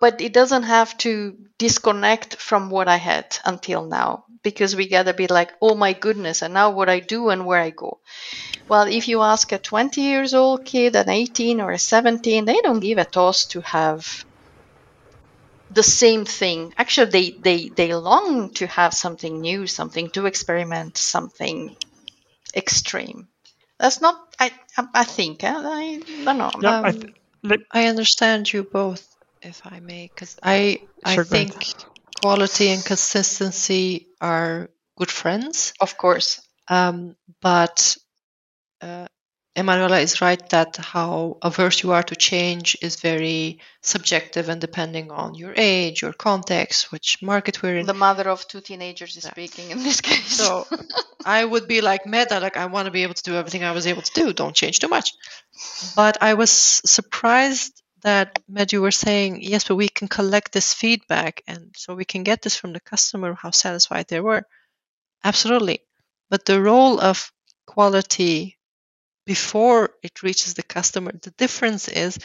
[0.00, 5.06] but it doesn't have to disconnect from what I had until now because we get
[5.06, 8.00] a bit like, oh my goodness, and now what I do and where I go.
[8.68, 12.60] Well, if you ask a 20 years old kid, an 18 or a 17, they
[12.60, 14.24] don't give a toss to have
[15.70, 16.74] the same thing.
[16.76, 21.76] Actually, they, they, they long to have something new, something to experiment, something
[22.54, 23.28] extreme.
[23.78, 24.52] That's not, I,
[24.94, 25.52] I think, eh?
[25.54, 26.50] I don't know.
[26.60, 27.14] Yeah, I, Um,
[27.46, 29.06] th- I understand you both,
[29.42, 31.52] if I may, because I I Sure, go ahead.
[31.52, 31.66] think
[32.20, 35.72] quality and consistency are good friends.
[35.80, 36.40] Of course.
[36.68, 37.96] Um, but
[38.80, 39.08] uh,
[39.58, 45.10] Emanuela is right that how averse you are to change is very subjective and depending
[45.10, 47.86] on your age, your context, which market we're in.
[47.86, 49.32] The mother of two teenagers is Yeah.
[49.32, 50.36] speaking in this case.
[50.36, 50.66] So
[51.24, 53.72] I would be like Meta, like I want to be able to do everything I
[53.72, 54.32] was able to do.
[54.32, 55.12] Don't change too much.
[55.96, 60.72] But I was surprised that Med, you were saying yes, but we can collect this
[60.72, 64.44] feedback, and so we can get this from the customer how satisfied they were.
[65.24, 65.80] Absolutely,
[66.30, 67.32] but the role of
[67.66, 68.57] quality
[69.28, 72.18] before it reaches the customer, the difference is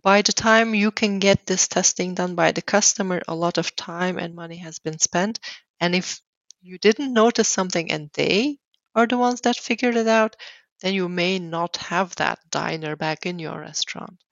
[0.00, 3.74] by the time you can get this testing done by the customer, a lot of
[3.74, 5.40] time and money has been spent.
[5.80, 6.20] And if
[6.62, 8.58] you didn't notice something and they
[8.94, 10.36] are the ones that figured it out,
[10.80, 14.22] then you may not have that diner back in your restaurant.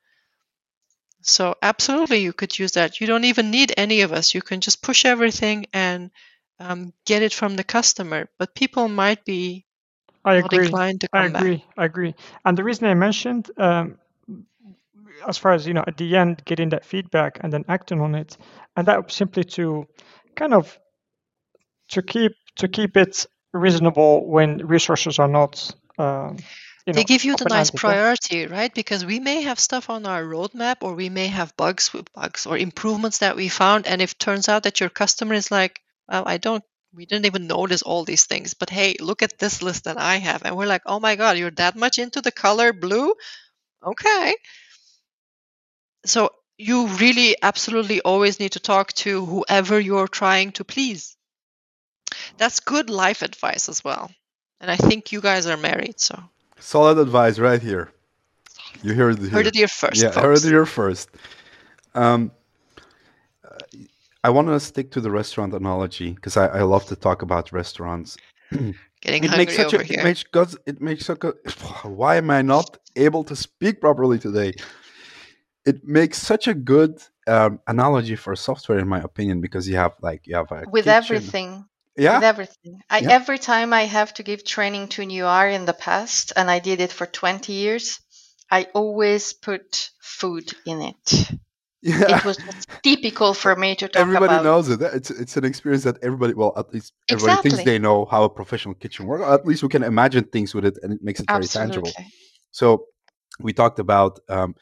[1.22, 3.00] So, absolutely, you could use that.
[3.00, 4.32] You don't even need any of us.
[4.32, 6.12] You can just push everything and
[6.60, 8.28] um, get it from the customer.
[8.38, 9.66] But people might be
[10.24, 10.66] I not agree.
[10.66, 11.42] inclined to I come back.
[11.42, 11.64] agree.
[11.76, 12.14] I agree.
[12.44, 13.98] And the reason I mentioned, um,
[15.28, 18.14] as far as you know, at the end, getting that feedback and then acting on
[18.14, 18.36] it,
[18.76, 19.86] and that simply to
[20.34, 20.78] kind of
[21.88, 25.70] to keep to keep it reasonable when resources are not.
[25.98, 26.36] Um,
[26.86, 28.72] you know, they give you the nice priority, right?
[28.74, 32.46] Because we may have stuff on our roadmap, or we may have bugs with bugs
[32.46, 33.86] or improvements that we found.
[33.86, 36.62] And if it turns out that your customer is like, well, I don't,
[36.94, 40.16] we didn't even notice all these things, but hey, look at this list that I
[40.16, 40.44] have.
[40.44, 43.14] And we're like, oh my God, you're that much into the color blue?
[43.84, 44.34] Okay.
[46.06, 51.16] So you really absolutely always need to talk to whoever you're trying to please.
[52.36, 54.10] That's good life advice as well.
[54.60, 56.18] And I think you guys are married, so
[56.60, 57.90] Solid advice right here.
[58.82, 59.30] You heard it here.
[59.30, 60.02] heard it here first.
[60.02, 61.10] yeah, heard it here first.
[61.94, 62.30] Um,
[64.24, 67.52] I want to stick to the restaurant analogy because I, I love to talk about
[67.52, 68.16] restaurants.
[69.02, 70.00] Getting it hungry makes such over a here.
[70.00, 70.24] it makes
[70.64, 71.34] it makes such a
[71.88, 74.54] why am I not able to speak properly today?
[75.66, 79.92] It makes such a good um, analogy for software, in my opinion, because you have
[80.00, 81.04] like you have a with kitchen.
[81.04, 81.64] everything.
[81.96, 82.80] Yeah, With everything.
[82.88, 83.10] I, Yeah.
[83.10, 86.58] Every time I have to give training to new R in the past, and I
[86.60, 88.00] did it for 20 years,
[88.50, 91.30] I always put food in it.
[91.84, 92.18] Yeah.
[92.18, 92.38] It was
[92.82, 94.02] typical for me to talk about.
[94.02, 94.44] everybody about.
[94.44, 94.80] knows it.
[94.80, 98.30] It's it's an experience that everybody, well, at least everybody thinks they know how a
[98.30, 99.24] professional kitchen works.
[99.24, 101.92] At least we can imagine things with it, and it makes it very tangible.
[102.52, 102.86] So
[103.38, 104.54] we talked about, um,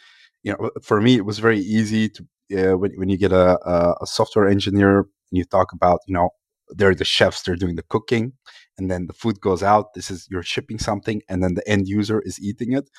[0.42, 2.22] you know, for me it was very easy to
[2.58, 6.14] uh, when when you get a, a a software engineer and you talk about, you
[6.14, 6.30] know,
[6.70, 8.32] they're the chefs, they're doing the cooking,
[8.78, 9.94] and then the food goes out.
[9.94, 12.90] This is you're shipping something, and then the end user is eating it.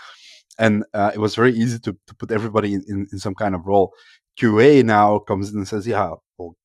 [0.60, 3.56] And uh, it was very easy to, to put everybody in, in, in some kind
[3.56, 3.94] of role.
[4.40, 6.56] QA now comes in and says, yeah, well,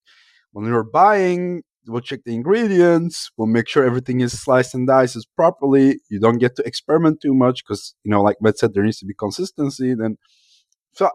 [0.53, 5.27] when you're buying, we'll check the ingredients, we'll make sure everything is sliced and diced
[5.37, 6.01] properly.
[6.11, 8.99] You don't get to experiment too much because, you know, like Matt said, there needs
[8.99, 9.95] to be consistency.
[9.95, 10.19] Then,
[10.93, 11.11] so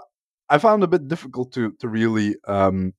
[0.50, 2.36] I found it a bit difficult to to really.
[2.48, 2.94] Um,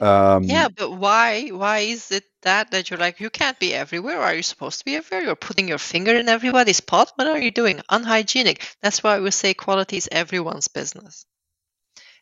[0.00, 1.48] um, Yeah, but why?
[1.50, 4.20] Why is it that that you're like you can't be everywhere?
[4.20, 5.26] Are you supposed to be everywhere?
[5.26, 7.12] You're putting your finger in everybody's pot.
[7.16, 7.80] What are you doing?
[7.90, 8.76] Unhygienic.
[8.82, 11.26] That's why we say quality is everyone's business.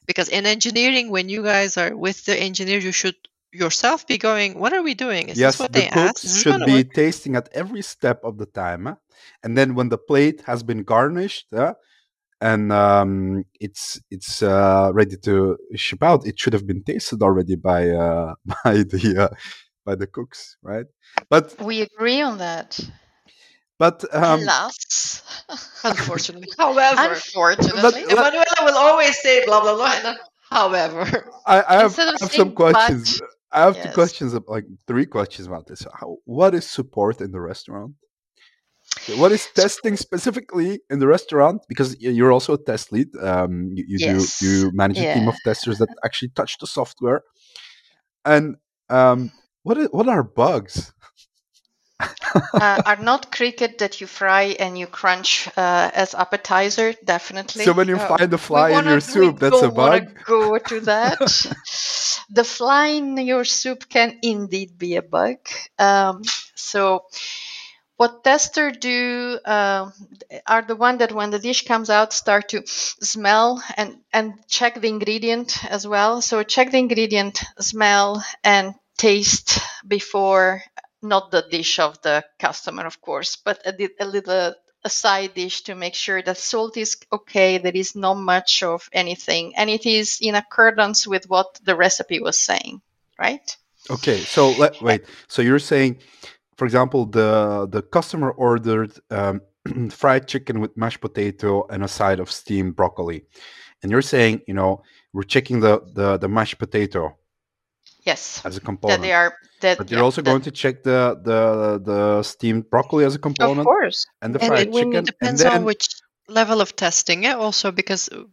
[0.06, 3.16] Because in engineering, when you guys are with the engineer, you should
[3.52, 5.28] yourself be going, "What are we doing?
[5.30, 6.24] Is yes, this what the they asked?
[6.24, 8.96] Is cooks should be work?" tasting at every step of the time, huh?
[9.42, 11.74] and then when the plate has been garnished, huh,
[12.40, 16.26] and um, it's it's uh, ready to ship out.
[16.26, 18.34] It should have been tasted already by uh,
[18.64, 19.34] by the uh,
[19.84, 20.86] by the cooks, right?
[21.30, 22.78] But We agree on that.
[23.78, 25.22] but um, Alas.
[25.84, 26.48] Unfortunately.
[26.58, 27.82] However, Unfortunately.
[27.82, 29.92] But- Emanuela will always say blah blah blah.
[29.94, 30.16] and then,
[30.50, 33.20] However, I, I have, I have some questions.
[33.20, 35.84] but, I have two questions, like three questions about this.
[36.00, 37.94] How, what is support in the restaurant?
[39.14, 41.62] What is testing specifically in the restaurant?
[41.68, 43.08] Because you're also a test lead.
[43.20, 44.40] Um, you, you Yes.
[44.40, 47.22] do you manage a team of testers that actually touch the software.
[48.24, 48.56] And
[48.90, 49.30] um,
[49.62, 50.92] what is, what are bugs?
[52.00, 57.64] uh, are not cricket that you fry and you crunch uh, as appetizer, definitely.
[57.64, 60.08] So when you Uh, find a fly in wanna- your soup, that's a bug.
[60.24, 61.18] Go to that.
[62.30, 65.36] the fly in your soup can indeed be a bug.
[65.78, 66.22] Um,
[66.54, 67.04] so,
[67.96, 69.92] what tester do um,
[70.46, 74.80] are the one that when the dish comes out start to smell and and check
[74.80, 76.20] the ingredient as well.
[76.20, 80.62] So check the ingredient, smell and taste before
[81.02, 85.62] not the dish of the customer, of course, but a, a little a side dish
[85.62, 89.84] to make sure that salt is okay, there is not much of anything, and it
[89.84, 92.80] is in accordance with what the recipe was saying,
[93.18, 93.56] right?
[93.90, 95.04] Okay, so let wait.
[95.28, 95.98] So you're saying,
[96.56, 99.40] for example, the the customer ordered um,
[99.90, 103.24] fried chicken with mashed potato and a side of steamed broccoli,
[103.82, 104.82] and you're saying, you know,
[105.12, 107.16] we're checking the the, the mashed potato
[108.04, 109.02] Yes, as a component.
[109.02, 109.78] that component, they are that.
[109.78, 111.40] but you're yeah, also that- going to check the the
[111.84, 113.60] the steamed broccoli as a component.
[113.60, 115.86] of course, and the and fried it- when chicken, it and depends then on which
[116.28, 117.24] level of testing.
[117.24, 118.24] Yeah, also because uh,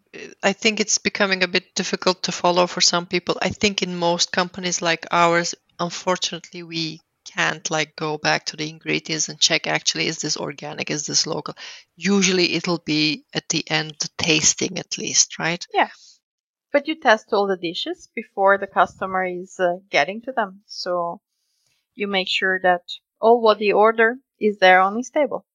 [0.44, 3.38] I think it's becoming a bit difficult to follow for some people.
[3.42, 8.70] I think in most companies like ours, unfortunately, we can't like go back to the
[8.70, 11.56] ingredients and check actually is this organic, is this local.
[11.96, 15.66] Usually, it'll be at the end the tasting at least, right?
[15.74, 15.90] Yeah.
[16.72, 21.22] But you test all the dishes before the customer is uh, getting to them, so
[21.94, 22.82] you make sure that
[23.22, 25.46] all what they order is there on his table.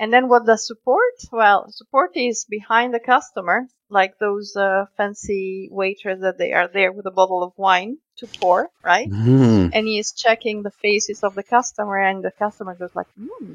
[0.00, 1.16] And then what does support?
[1.30, 6.90] Well, support is behind the customer, like those uh, fancy waiters that they are there
[6.90, 9.10] with a bottle of wine to pour, right?
[9.10, 9.70] Mhm.
[9.74, 13.54] and he is checking the faces of the customer and the customer goes like hmm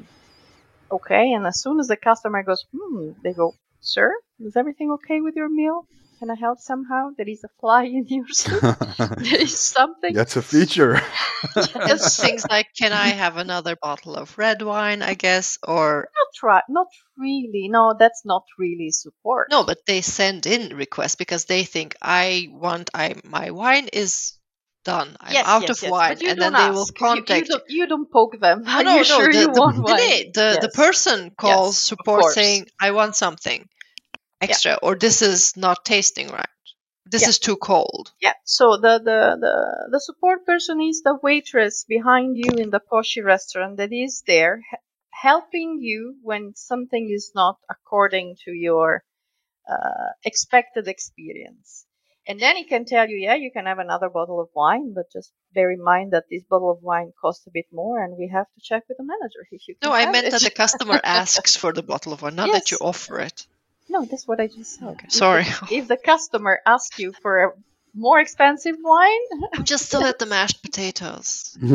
[0.90, 4.08] okay and as soon as the customer goes hmm they go sir
[4.40, 5.78] is everything okay with your meal
[6.18, 8.62] can i help somehow there is a fly in your soup
[9.18, 11.00] there is something that's a feature.
[11.56, 15.02] It's things like, can I have another bottle of red wine?
[15.02, 20.00] I guess, or not try not really no that's not really support No, but they
[20.00, 24.32] send in requests because they think I want I my wine is
[24.84, 25.16] done.
[25.20, 25.92] I'm yes, out yes, of yes.
[25.92, 27.00] wine, you and then don't they will ask.
[27.00, 27.48] You- you, contact.
[27.48, 29.76] don't, you don't poke them No, are no, you no, sure the, you the, want
[29.76, 33.68] the, wine the, the, the person calls Yes, support saying I want something
[34.40, 36.48] extra, or this is not tasting right.
[37.06, 37.28] This Yeah.
[37.28, 38.12] is too cold.
[38.20, 38.34] Yeah.
[38.44, 43.22] So the, the the the support person is the waitress behind you in the poshy
[43.24, 44.62] restaurant that is there
[45.12, 49.02] helping you when something is not according to your
[49.68, 51.86] uh, expected experience.
[52.28, 55.12] And then he can tell you, yeah, you can have another bottle of wine, but
[55.12, 58.28] just bear in mind that this bottle of wine costs a bit more, and we
[58.32, 60.30] have to check with the manager if you can No, I meant it.
[60.32, 63.46] that the customer asks for the bottle of wine, not that you offer it.
[63.88, 64.88] No, that's what I just said.
[64.88, 65.44] Okay, If sorry.
[65.44, 67.50] the- If the customer asks you for a
[67.94, 69.20] more expensive wine,
[69.64, 71.56] Just still at the mashed potatoes.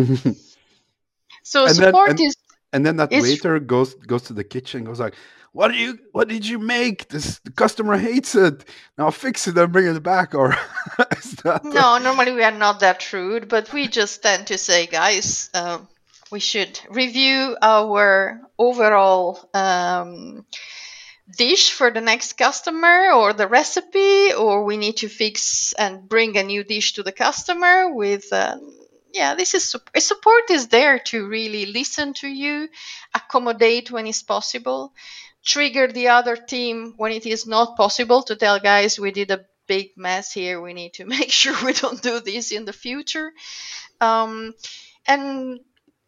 [1.44, 2.36] so And then- support and- is
[2.74, 5.16] And then that waiter goes goes to the kitchen, and goes like,
[5.52, 6.00] "What do you?
[6.14, 7.10] What did you make?
[7.10, 8.64] This the customer hates it.
[8.98, 10.56] Now fix it and bring it back." Or
[11.18, 14.88] is that No, normally we are not that rude, but we just tend to say,
[14.88, 15.88] guys, um,
[16.32, 20.46] we should review our overall um,
[21.38, 26.38] dish for the next customer or the recipe, or we need to fix and bring
[26.38, 28.32] a new dish to the customer with.
[28.34, 28.78] Um,
[29.14, 32.70] yeah, this is support is there to really listen to you,
[33.14, 34.94] accommodate when it's possible,
[35.44, 39.46] trigger the other team when it is not possible to tell guys we did a
[39.68, 40.62] big mess here.
[40.62, 43.32] We need to make sure we don't do this in the future.
[44.00, 44.54] Um,
[45.06, 45.60] and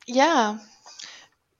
[0.08, 0.60] yeah,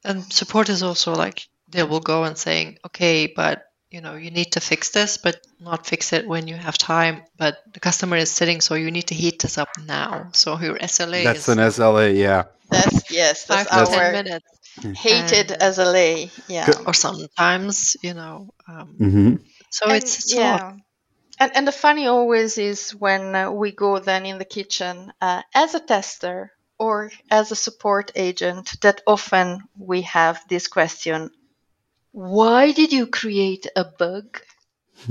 [0.04, 4.32] And support is also like they will go and saying, okay, but you know, you
[4.32, 7.22] need to fix this, but not fix it when you have time.
[7.38, 10.30] But the customer is sitting, so you need to heat this up now.
[10.34, 12.46] So your SLA That's is an SLA, yeah.
[12.72, 14.46] that's yes, five that's to ten our minutes,
[15.00, 16.32] hated And- as a lay.
[16.48, 16.72] Yeah.
[16.88, 18.50] Or sometimes, you know.
[18.68, 19.36] Um, hmm
[19.70, 20.60] so And, it's, it's a lot.
[20.62, 20.72] yeah.
[21.40, 25.42] And, and the funny always is when uh, we go then in the kitchen uh,
[25.54, 31.30] as a tester or as a support agent that often we have this question
[32.14, 34.40] why did you create a bug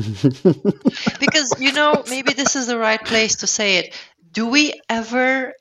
[1.21, 3.95] because you know maybe this is the right place to say it
[4.33, 5.53] do we ever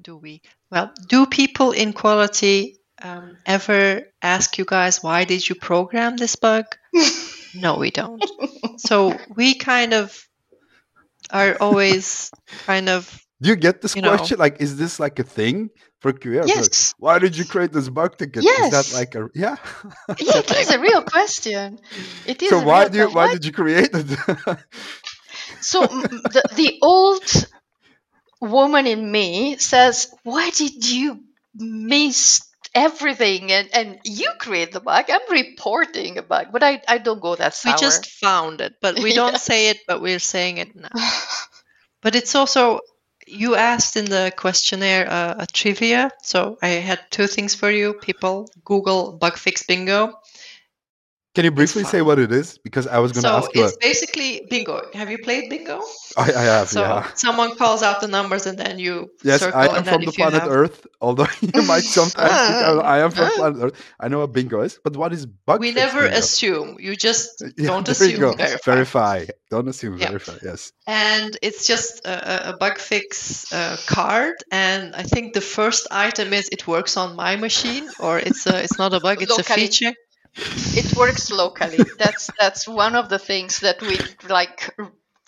[0.00, 5.54] do we well do people in quality um, ever ask you guys why did you
[5.56, 6.66] program this bug
[7.54, 8.24] no we don't
[8.76, 10.22] so we kind of
[11.32, 12.30] are always
[12.66, 13.08] kind of
[13.40, 14.16] Do you get this You know.
[14.16, 14.38] question?
[14.38, 15.70] Like, is this like a thing
[16.00, 16.40] for QA?
[16.40, 16.94] Like, Yes.
[16.98, 18.44] Why did you create this bug ticket?
[18.44, 19.56] Is that like a yeah?
[20.18, 21.78] Yeah, it is a real question.
[22.26, 22.50] It is.
[22.50, 24.06] so why real do you, why why- did you create it?
[25.60, 27.24] So the the old
[28.40, 31.20] woman in me says, "Why did you
[31.54, 32.42] miss
[32.74, 35.06] everything and and you create the bug?
[35.10, 37.74] I'm reporting a bug, but I I don't go that far.
[37.74, 39.44] we just found it but we don't Yes.
[39.44, 40.88] say it but we're saying it now
[42.02, 42.80] But it's also
[43.30, 46.10] you asked in the questionnaire uh, a trivia.
[46.22, 47.94] So I had two things for you.
[47.94, 50.14] People Google bug fix bingo.
[51.34, 52.58] Can you briefly say what it is?
[52.58, 53.64] Because I was going to So ask you.
[53.64, 54.82] it's basically bingo.
[54.94, 55.80] Have you played bingo?
[56.16, 57.06] I, I have, So yeah.
[57.14, 60.12] someone calls out the numbers and then you Yes, circle I am and from the
[60.12, 60.86] planet have, Earth.
[61.00, 63.30] Although you might sometimes think I I am from ah.
[63.36, 63.76] planet Earth.
[64.00, 65.60] I know what bingo is, but what is bug?
[65.60, 66.18] we never bingo?
[66.18, 66.76] assume.
[66.80, 68.36] You just Yeah, don't assume.
[68.36, 68.56] Verify.
[68.64, 69.26] verify.
[69.50, 69.98] Don't assume.
[69.98, 70.08] Yeah.
[70.08, 70.36] Verify.
[70.42, 70.72] Yes.
[70.88, 72.14] and it's just a,
[72.48, 76.96] a- a bug fix uh, card and i think the first item is it works
[76.96, 79.92] on my machine or it's a, it's not a bug it's a feature
[80.36, 81.84] it works locally.
[81.98, 84.74] That's that's one of the things that we like.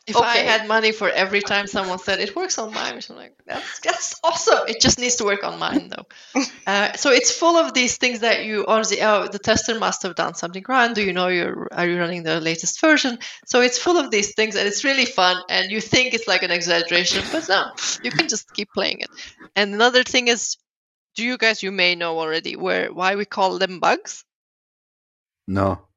[0.05, 3.34] if i had money for every time someone said it works on mine, I'm like
[3.46, 4.66] that's that's awesome.
[4.66, 6.07] It just needs to work on mine though.
[6.64, 10.14] Uh, so it's full of these things that you honestly oh the tester must have
[10.14, 10.94] done something wrong.
[10.94, 13.18] Do you know you're are you running the latest version?
[13.46, 16.42] So it's full of these things and it's really fun and you think it's like
[16.44, 17.72] an exaggeration but no
[18.03, 19.11] you can just keep playing it.
[19.57, 20.57] And another thing is
[21.16, 24.24] do you guys you may know already where why we call them bugs
[25.47, 25.88] No.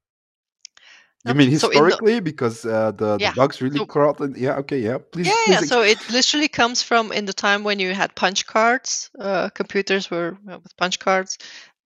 [1.26, 4.22] You mean so the- historically because uh, the, Yeah, the bugs really so- crawled?
[4.22, 4.58] In, yeah.
[4.58, 4.80] Okay.
[4.80, 5.00] Yeah.
[5.00, 5.28] Please.
[5.28, 5.58] yeah, please yeah.
[5.58, 9.10] ex- So it literally comes from in the time when you had punch cards.
[9.20, 11.40] Uh, computers were uh, with punch cards,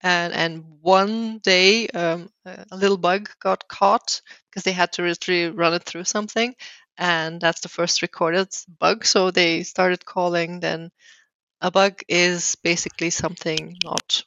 [0.02, 5.02] and and one day um, a a little bug got caught because they had to
[5.02, 6.54] literally run it through something,
[6.96, 8.48] and that's the first recorded
[8.80, 9.04] bug.
[9.04, 10.90] So they started calling then
[11.60, 14.24] a bug is basically something not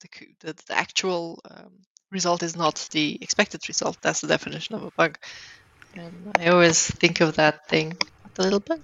[0.00, 0.08] the
[0.40, 1.72] the, the actual um,
[2.10, 3.98] result is not the expected result.
[4.02, 5.18] That's the definition of a bug.
[5.94, 7.96] And I always think of that thing,
[8.38, 8.80] a little bit.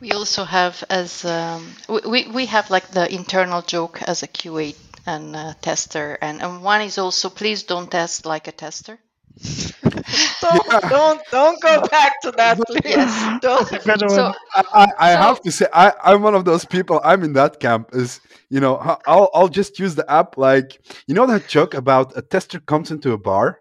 [0.00, 4.74] We also have as um, we, we have like the internal joke as a QA
[5.06, 8.98] and uh, tester, and, and one is also please don't test like a tester.
[10.40, 13.40] Don't, don't, don't go back to that, please.
[13.40, 13.70] Don't.
[13.72, 14.10] A good one.
[14.10, 17.00] So I, I, So- have to say I, I'm one of those people.
[17.04, 17.90] I'm in that camp.
[17.92, 18.76] Is you know
[19.06, 22.90] I'll I'll just use the app like you know that joke about a tester comes
[22.90, 23.60] into a bar.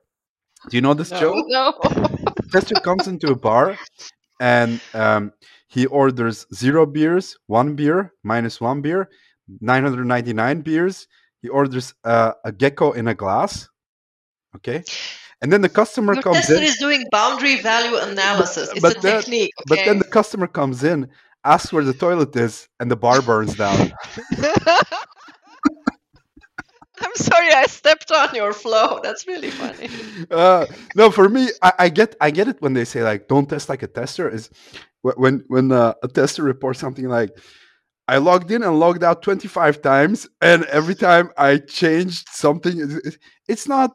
[0.69, 1.19] Do you know this No.
[1.19, 1.45] joke?
[1.47, 1.73] no,
[2.51, 3.77] tester comes into a bar
[4.39, 5.33] and um,
[5.67, 9.09] he orders zero beers, one beer, minus one beer,
[9.61, 11.07] 999 beers.
[11.41, 13.67] He orders uh, a gecko in a glass.
[14.55, 14.83] Okay.
[15.41, 16.63] And then the customer Your comes tester in.
[16.63, 18.69] is doing boundary value analysis.
[18.71, 19.53] It's but a then- technique.
[19.67, 21.09] But then the customer comes in,
[21.43, 23.91] asks where the toilet is, and the bar burns down.
[27.01, 29.01] I'm sorry, I stepped on your flow.
[29.03, 29.89] That's really funny.
[30.31, 30.65] uh,
[30.95, 33.67] no, for me, I, I get I get it when they say like don't test
[33.67, 34.29] like a tester.
[34.29, 34.49] Is
[35.01, 37.31] when when uh, a tester reports something like
[38.07, 43.05] I logged in and logged out 25 times, and every time I changed something, it-
[43.05, 43.17] it-
[43.49, 43.91] it's not.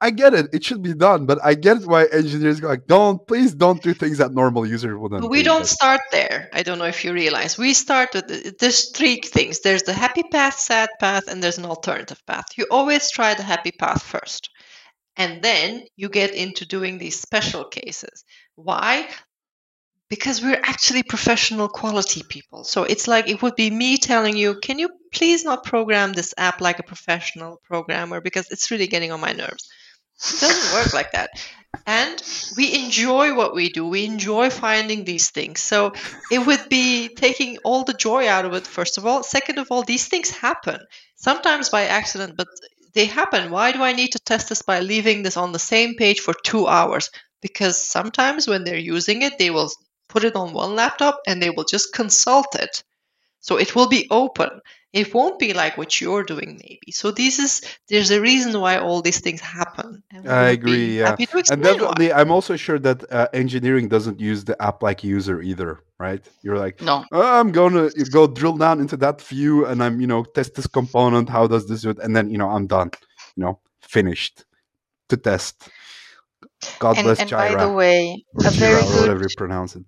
[0.00, 2.86] I get it; it should be done, but I get it why engineers go like,
[2.86, 6.50] "Don't, please, don't do things that normal users wouldn't." But we do." don't start there.
[6.52, 7.56] I don't know if you realize.
[7.56, 9.60] We start with the- there's three things.
[9.60, 12.46] There's the happy path, sad path, and there's an alternative path.
[12.56, 14.50] You always try the happy path first.
[15.16, 18.24] And then you get into doing these special cases.
[18.54, 19.08] Why?
[20.10, 22.64] Because we're actually professional quality people.
[22.64, 26.34] So it's like it would be me telling you, can you please not program this
[26.36, 29.70] app like a professional programmer because it's really getting on my nerves.
[30.18, 31.30] It doesn't work like that.
[31.86, 32.22] And
[32.56, 33.86] we enjoy what we do.
[33.86, 35.60] We enjoy finding these things.
[35.60, 35.92] So
[36.30, 39.22] it would be taking all the joy out of it, first of all.
[39.22, 40.80] Second of all, these things happen,
[41.16, 42.48] sometimes by accident, but
[42.94, 43.50] they happen.
[43.50, 46.32] Why do I need to test this by leaving this on the same page for
[46.32, 47.10] two hours?
[47.42, 49.70] Because sometimes when they're using it, they will
[50.08, 52.82] put it on one laptop and they will just consult it.
[53.46, 54.50] So it will be open.
[54.92, 56.90] It won't be like what you're doing, maybe.
[56.90, 60.02] So this is there's a reason why all these things happen.
[60.26, 61.10] I agree, yeah.
[61.10, 61.72] and explain why.
[61.72, 66.24] definitely, I'm also sure that uh, engineering doesn't use the app like user either, right?
[66.42, 67.04] You're like, no.
[67.12, 70.66] "Oh, I'm gonna go drill down into that view and I'm, you know, test this
[70.66, 71.28] component.
[71.28, 71.98] How does this do it?
[72.00, 72.90] And then, you know, I'm done.
[73.36, 74.44] You know, finished
[75.10, 75.68] to test.
[76.80, 79.36] God And, bless and by the way, or a very Jira or good whatever you
[79.36, 79.86] pronounce it.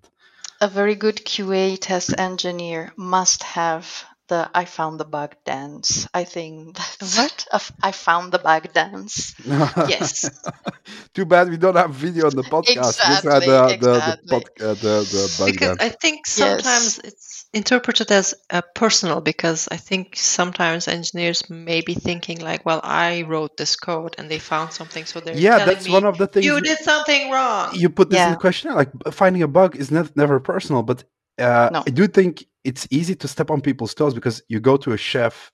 [0.61, 6.07] A very good QA test engineer must have the I found the bug dance.
[6.13, 7.47] I think that's What?
[7.83, 9.35] I found the bug dance.
[9.89, 10.29] Yes.
[11.13, 12.97] Too bad we don't have video on the podcast.
[12.97, 14.29] This had Exactly, the the the, exactly.
[14.29, 14.93] pod, uh, the,
[15.37, 15.77] the because.
[15.79, 21.95] I think sometimes it's interpreted as uh, personal because I think sometimes engineers may be
[21.95, 25.85] thinking like, well, I wrote this code and they found something, so they're Yeah, that's
[25.87, 26.45] me, one of the things.
[26.45, 27.69] you did something wrong.
[27.73, 28.31] you put this in Yeah.
[28.35, 31.03] the questionnaire like finding a bug is nev- never personal but
[31.39, 31.83] uh, No.
[31.87, 34.97] i do think it's easy to step on people's toes because you go to a
[34.97, 35.51] chef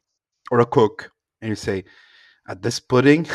[0.52, 1.84] or a cook and you say
[2.48, 3.26] at this pudding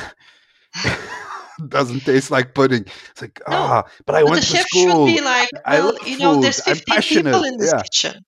[1.68, 4.66] doesn't taste like pudding it's like No, ah but i but went the to chef
[4.66, 6.66] school should be like, well, you know, there's food.
[6.66, 7.82] I'm 15 people in this Yeah.
[7.82, 8.24] kitchen.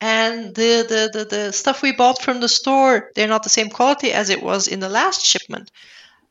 [0.00, 3.70] And the, the, the, the stuff we bought from the store, they're not the same
[3.70, 5.70] quality as it was in the last shipment.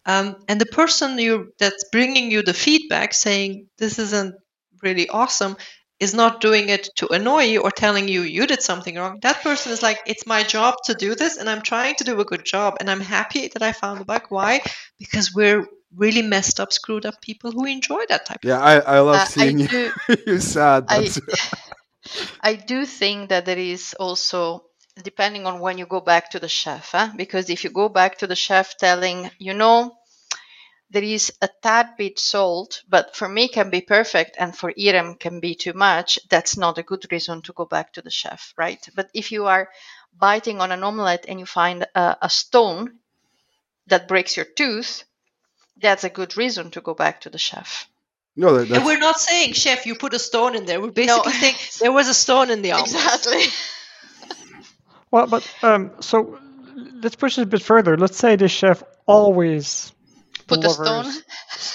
[0.06, 4.36] Um, and the person you that's bringing you the feedback saying this isn't
[4.82, 5.56] really awesome
[6.00, 9.20] is not doing it to annoy you or telling you you did something wrong.
[9.22, 12.20] That person is like, it's my job to do this, and I'm trying to do
[12.20, 14.24] a good job, and I'm happy that I found the bug.
[14.30, 14.62] Why?
[15.00, 15.66] Because we're
[15.96, 18.44] really messed up, screwed up people who enjoy that type.
[18.44, 19.92] yeah i, I love Uh, I seeing you, do
[20.28, 21.10] you sad I
[22.42, 24.66] I do think that there is also
[25.02, 27.10] depending on when you go back to the chef, huh?
[27.16, 29.96] because if you go back to the chef telling, you know,
[30.92, 35.20] there is a tad bit salt, but for me can be perfect and for Irem
[35.20, 38.54] can be too much, that's not a good reason to go back to the chef,
[38.58, 38.88] right?
[38.96, 39.70] But if you are
[40.16, 43.00] biting on an omelette and you find a, a stone
[43.88, 45.04] that breaks your tooth,
[45.82, 47.88] that's a good reason to go back to the chef.
[48.36, 50.80] no that, And we're not saying, chef, you put a stone in there.
[50.82, 52.92] We're basically saying there was a stone in the omelet.
[52.92, 53.44] Exactly.
[55.12, 56.40] Well, but um, so
[57.02, 57.98] let's push it a bit further.
[57.98, 59.92] Let's say the chef always
[60.48, 61.06] Put a stone.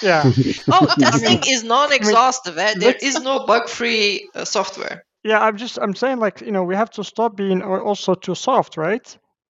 [0.02, 0.22] Yeah,
[0.68, 2.58] Oh, that I mean- thing is non-exhaustive.
[2.58, 2.74] eh?
[2.76, 5.04] There let's- no bug-free uh, software.
[5.24, 5.40] yeah.
[5.40, 8.34] I'm just I'm saying like you know we have to stop being al- also too
[8.34, 9.06] soft, right?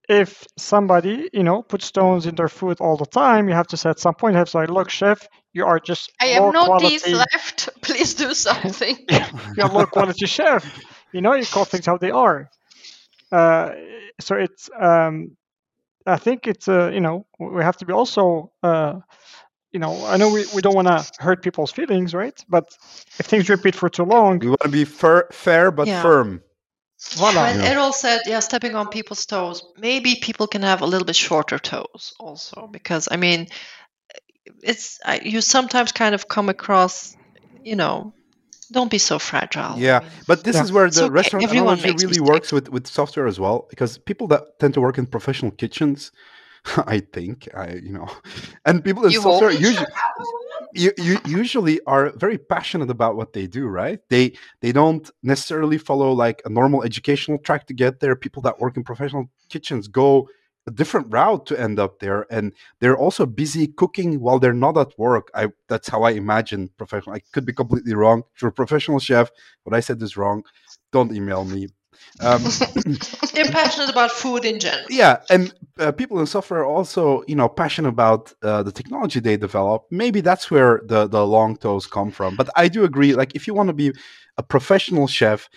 [0.08, 3.76] If somebody you know puts stones in their food all the time, you have to
[3.76, 6.44] say at some point you have to say, look, chef, you are just I have
[6.52, 6.96] no quality.
[6.98, 7.68] teeth left.
[7.82, 8.96] Please do something.
[9.56, 10.64] you're low quality chef.
[11.12, 12.48] You know, you call things how they are.
[13.30, 13.72] Uh,
[14.20, 15.36] so it's, um,
[16.06, 18.94] I think it's, uh, you know, we have to be also, uh,
[19.72, 22.38] you know, I know we, we don't want to hurt people's feelings, right?
[22.48, 22.64] But
[23.18, 26.02] if things repeat for too long, we want to be fair, fair but Yeah.
[26.02, 26.42] firm
[27.14, 27.42] voila.
[27.42, 31.16] When Errol said, yeah, stepping on people's toes, maybe people can have a little bit
[31.16, 32.68] shorter toes also.
[32.72, 33.48] Because, I mean,
[34.62, 37.16] it's I, you sometimes kind of come across,
[37.64, 38.14] you know,
[38.72, 39.62] don't be so fragile.
[39.62, 40.62] I Yeah, mean, but this Yeah.
[40.62, 42.20] is where the okay, restaurant everyone analogy really mistakes.
[42.20, 46.12] works with, with software as well, because people that tend to work in professional kitchens,
[46.86, 48.08] I think, I you know,
[48.64, 49.86] and people in You software usually
[50.74, 54.00] you, you usually are very passionate about what they do, right?
[54.08, 58.16] They they don't necessarily follow like a normal educational track to get there.
[58.16, 60.28] People that work in professional kitchens go
[60.66, 64.76] a different route to end up there, and they're also busy cooking while they're not
[64.76, 65.30] at work.
[65.34, 67.16] I that's how I imagine professional.
[67.16, 68.22] I could be completely wrong.
[68.34, 69.30] If you're a professional chef,
[69.64, 70.42] what I said is wrong.
[70.92, 71.68] Don't email me.
[72.20, 72.42] Um,
[73.34, 74.86] they're passionate about food in general.
[74.90, 79.20] yeah and uh, people in software are also you know passionate about uh, the technology
[79.20, 83.14] they develop maybe that's where the the long toes come from but i do agree
[83.14, 83.92] like if you want to be
[84.36, 85.48] a professional chef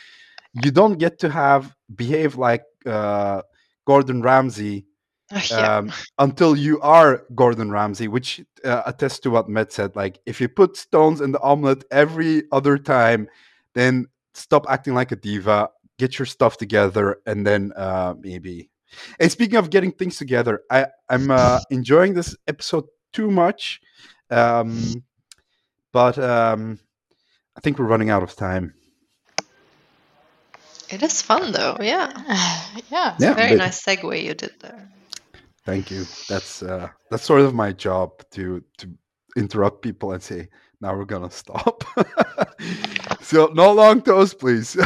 [0.64, 3.42] you don't get to have behave like uh,
[3.86, 4.86] gordon ramsay
[5.50, 5.78] yeah.
[5.78, 9.96] um, until you are Gordon Ramsay, which uh, attests to what Matt said.
[9.96, 13.30] Like, if you put stones in the omelet every other time,
[13.74, 15.70] then stop acting like a diva,
[16.02, 18.70] get your stuff together, and then uh, maybe.
[19.20, 23.80] And speaking of getting things together, I, I'm uh, enjoying this episode too much,
[24.30, 25.04] um,
[25.94, 26.80] but um,
[27.56, 28.74] I think we're running out of time.
[30.90, 31.78] It is fun though.
[31.80, 32.12] Yeah.
[32.92, 33.16] yeah.
[33.20, 34.90] Yeah, Very but- nice segue you did there.
[35.64, 36.06] Thank you.
[36.28, 38.90] That's uh, that's sort of my job to to
[39.38, 40.50] interrupt people and say,
[40.82, 41.84] "Now we're gonna stop."
[43.22, 44.78] so no long toes, please.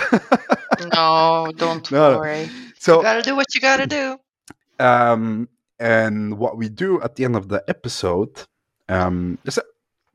[0.93, 2.49] No, don't No, worry.
[2.77, 4.17] so You gotta do what you gotta do.
[4.79, 5.47] um,
[5.79, 8.43] and what we do at the end of the episode,
[8.89, 9.59] um, is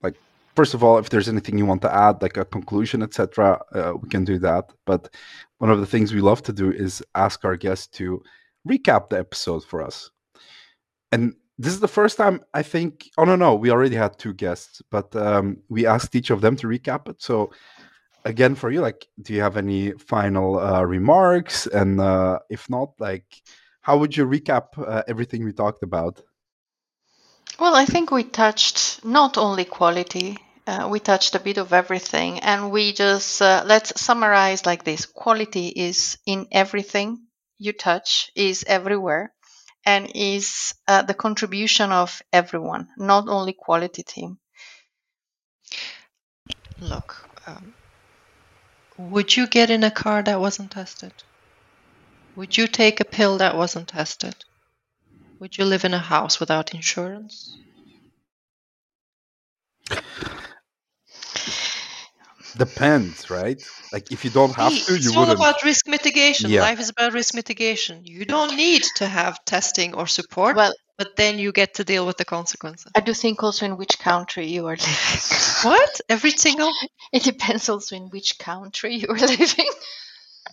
[0.03, 0.17] like
[0.55, 3.95] first of all, if there's anything you want to add, like a conclusion, etc., uh,
[4.01, 4.71] we can do that.
[4.87, 5.13] But
[5.59, 8.23] one of the things we love to do is ask our guests to
[8.69, 10.11] recap the episode for us.
[11.13, 12.93] And this is the first time I think.
[13.19, 16.57] Oh no, no, we already had two guests, but um, we asked each of them
[16.57, 17.23] to recap it.
[17.23, 17.51] So
[18.25, 21.67] again, for you, like, do you have any final uh, remarks?
[21.81, 23.29] And uh, if not, like,
[23.87, 26.23] how would you recap uh, everything we talked about?
[27.59, 30.37] Well, I think we touched not only quality,
[30.67, 35.07] Uh, we touched a bit of everything, and we just uh, let's summarize like this:
[35.07, 37.19] quality is in everything
[37.59, 39.33] you touch, is everywhere,
[39.85, 44.39] and is uh, the contribution of everyone, not only quality team.
[46.81, 47.17] Look,
[47.47, 47.75] um,
[48.99, 51.13] would you get in a car that wasn't tested?
[52.37, 54.35] Would you take a pill that wasn't tested?
[55.41, 57.57] Would you live in a house without insurance?
[62.57, 63.59] Depends, right?
[63.93, 65.39] Like if you don't have Hey, to, you it's all wouldn't.
[65.39, 66.51] about risk mitigation.
[66.51, 66.63] Yeah.
[66.63, 68.05] Life is about risk mitigation.
[68.05, 72.07] You don't need to have testing or support, Well, but then you get to deal
[72.07, 72.91] with the consequences.
[72.95, 74.91] I do think also in which country you are living.
[75.63, 76.01] What?
[76.09, 76.73] Every single?
[77.13, 79.71] it depends also in which country you are living.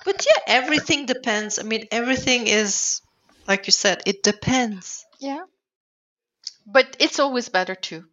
[0.05, 1.59] But yeah, everything depends.
[1.59, 3.01] I mean, everything is,
[3.47, 5.05] like you said, it depends.
[5.19, 5.43] Yeah.
[6.65, 8.03] But it's always better to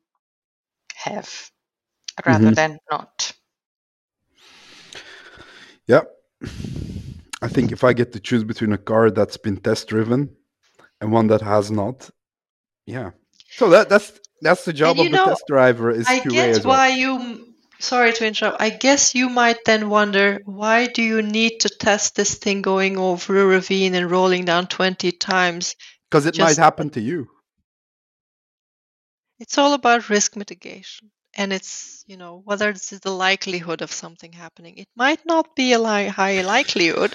[0.94, 1.50] have
[2.24, 2.54] rather Mhm.
[2.54, 3.32] than not.
[5.86, 6.02] Yeah.
[7.42, 10.36] I think if I get to choose between a car that's been test driven
[11.00, 12.10] and one that has not,
[12.86, 13.10] yeah.
[13.50, 16.64] So that that's that's the job of the test driver is I QA get as
[16.64, 16.76] well.
[16.76, 17.50] why you.
[17.80, 18.62] Sorry to interrupt.
[18.62, 22.96] I guess you might then wonder why do you need to test this thing going
[22.96, 25.74] over a ravine and rolling down 20 times?
[26.08, 27.28] Because it might happen to you.
[29.38, 31.10] It's all about risk mitigation.
[31.36, 34.76] And it's, you know, whether it's the likelihood of something happening.
[34.78, 37.14] It might not be a li- high likelihood,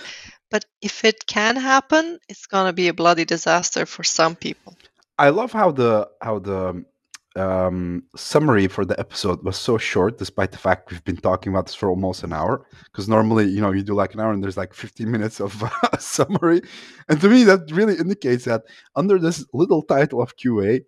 [0.51, 4.75] but if it can happen, it's going to be a bloody disaster for some people.
[5.17, 6.85] I love how the how the
[7.35, 11.67] um, summary for the episode was so short, despite the fact we've been talking about
[11.67, 12.65] this for almost an hour.
[12.85, 15.63] Because normally, you know, you do like an hour and there's like 15 minutes of
[15.99, 16.61] summary,
[17.07, 18.63] and to me, that really indicates that
[18.95, 20.83] under this little title of QA,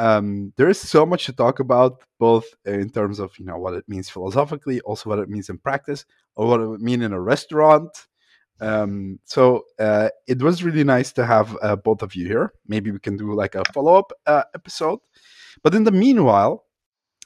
[0.00, 3.74] um, there is so much to talk about, both in terms of you know what
[3.74, 7.12] it means philosophically, also what it means in practice, or what it would mean in
[7.12, 7.90] a restaurant.
[8.60, 12.52] Um, so uh, it was really nice to have uh, both of you here.
[12.66, 15.00] Maybe we can do like a follow up uh, episode.
[15.62, 16.64] But in the meanwhile,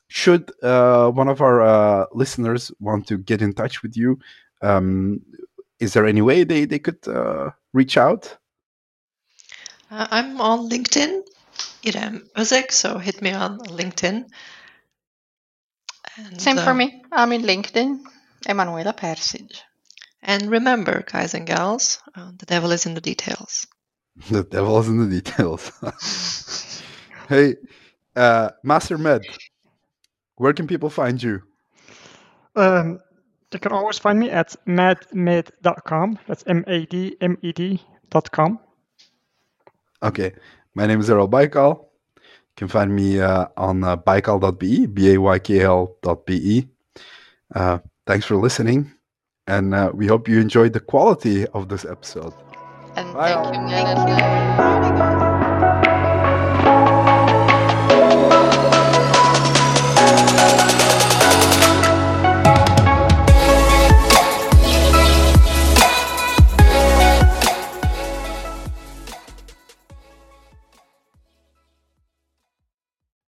[0.08, 4.18] should uh, one of our uh, listeners want to get in touch with you,
[4.62, 5.20] um,
[5.78, 8.36] is there any way they, they could uh, reach out?
[9.90, 11.22] I'm on LinkedIn,
[11.84, 14.24] Irem Özek, so hit me on LinkedIn.
[16.16, 17.02] And, Same for uh, me.
[17.12, 18.00] I'm in LinkedIn,
[18.48, 19.50] Emanuela Persig.
[20.22, 23.66] And remember, guys and gals, uh, the devil is in the details.
[24.30, 25.72] The devil is in the details.
[27.28, 27.56] hey,
[28.14, 29.22] uh, Master Med,
[30.36, 31.42] where can people find you?
[32.54, 33.00] Um,
[33.52, 36.18] you can always find me at madmed.com.
[36.26, 37.78] That's M-A-D-M-E-D.com.
[40.02, 40.32] Okay,
[40.74, 41.86] my name is Errol Baykal.
[42.16, 42.22] You
[42.56, 46.68] can find me uh, on uh, baykal.be, B-A-Y-K-L.be.
[47.54, 48.92] Uh, thanks for listening,
[49.46, 52.32] and uh, we hope you enjoyed the quality of this episode.
[52.96, 55.13] And Bye thank you, Megan.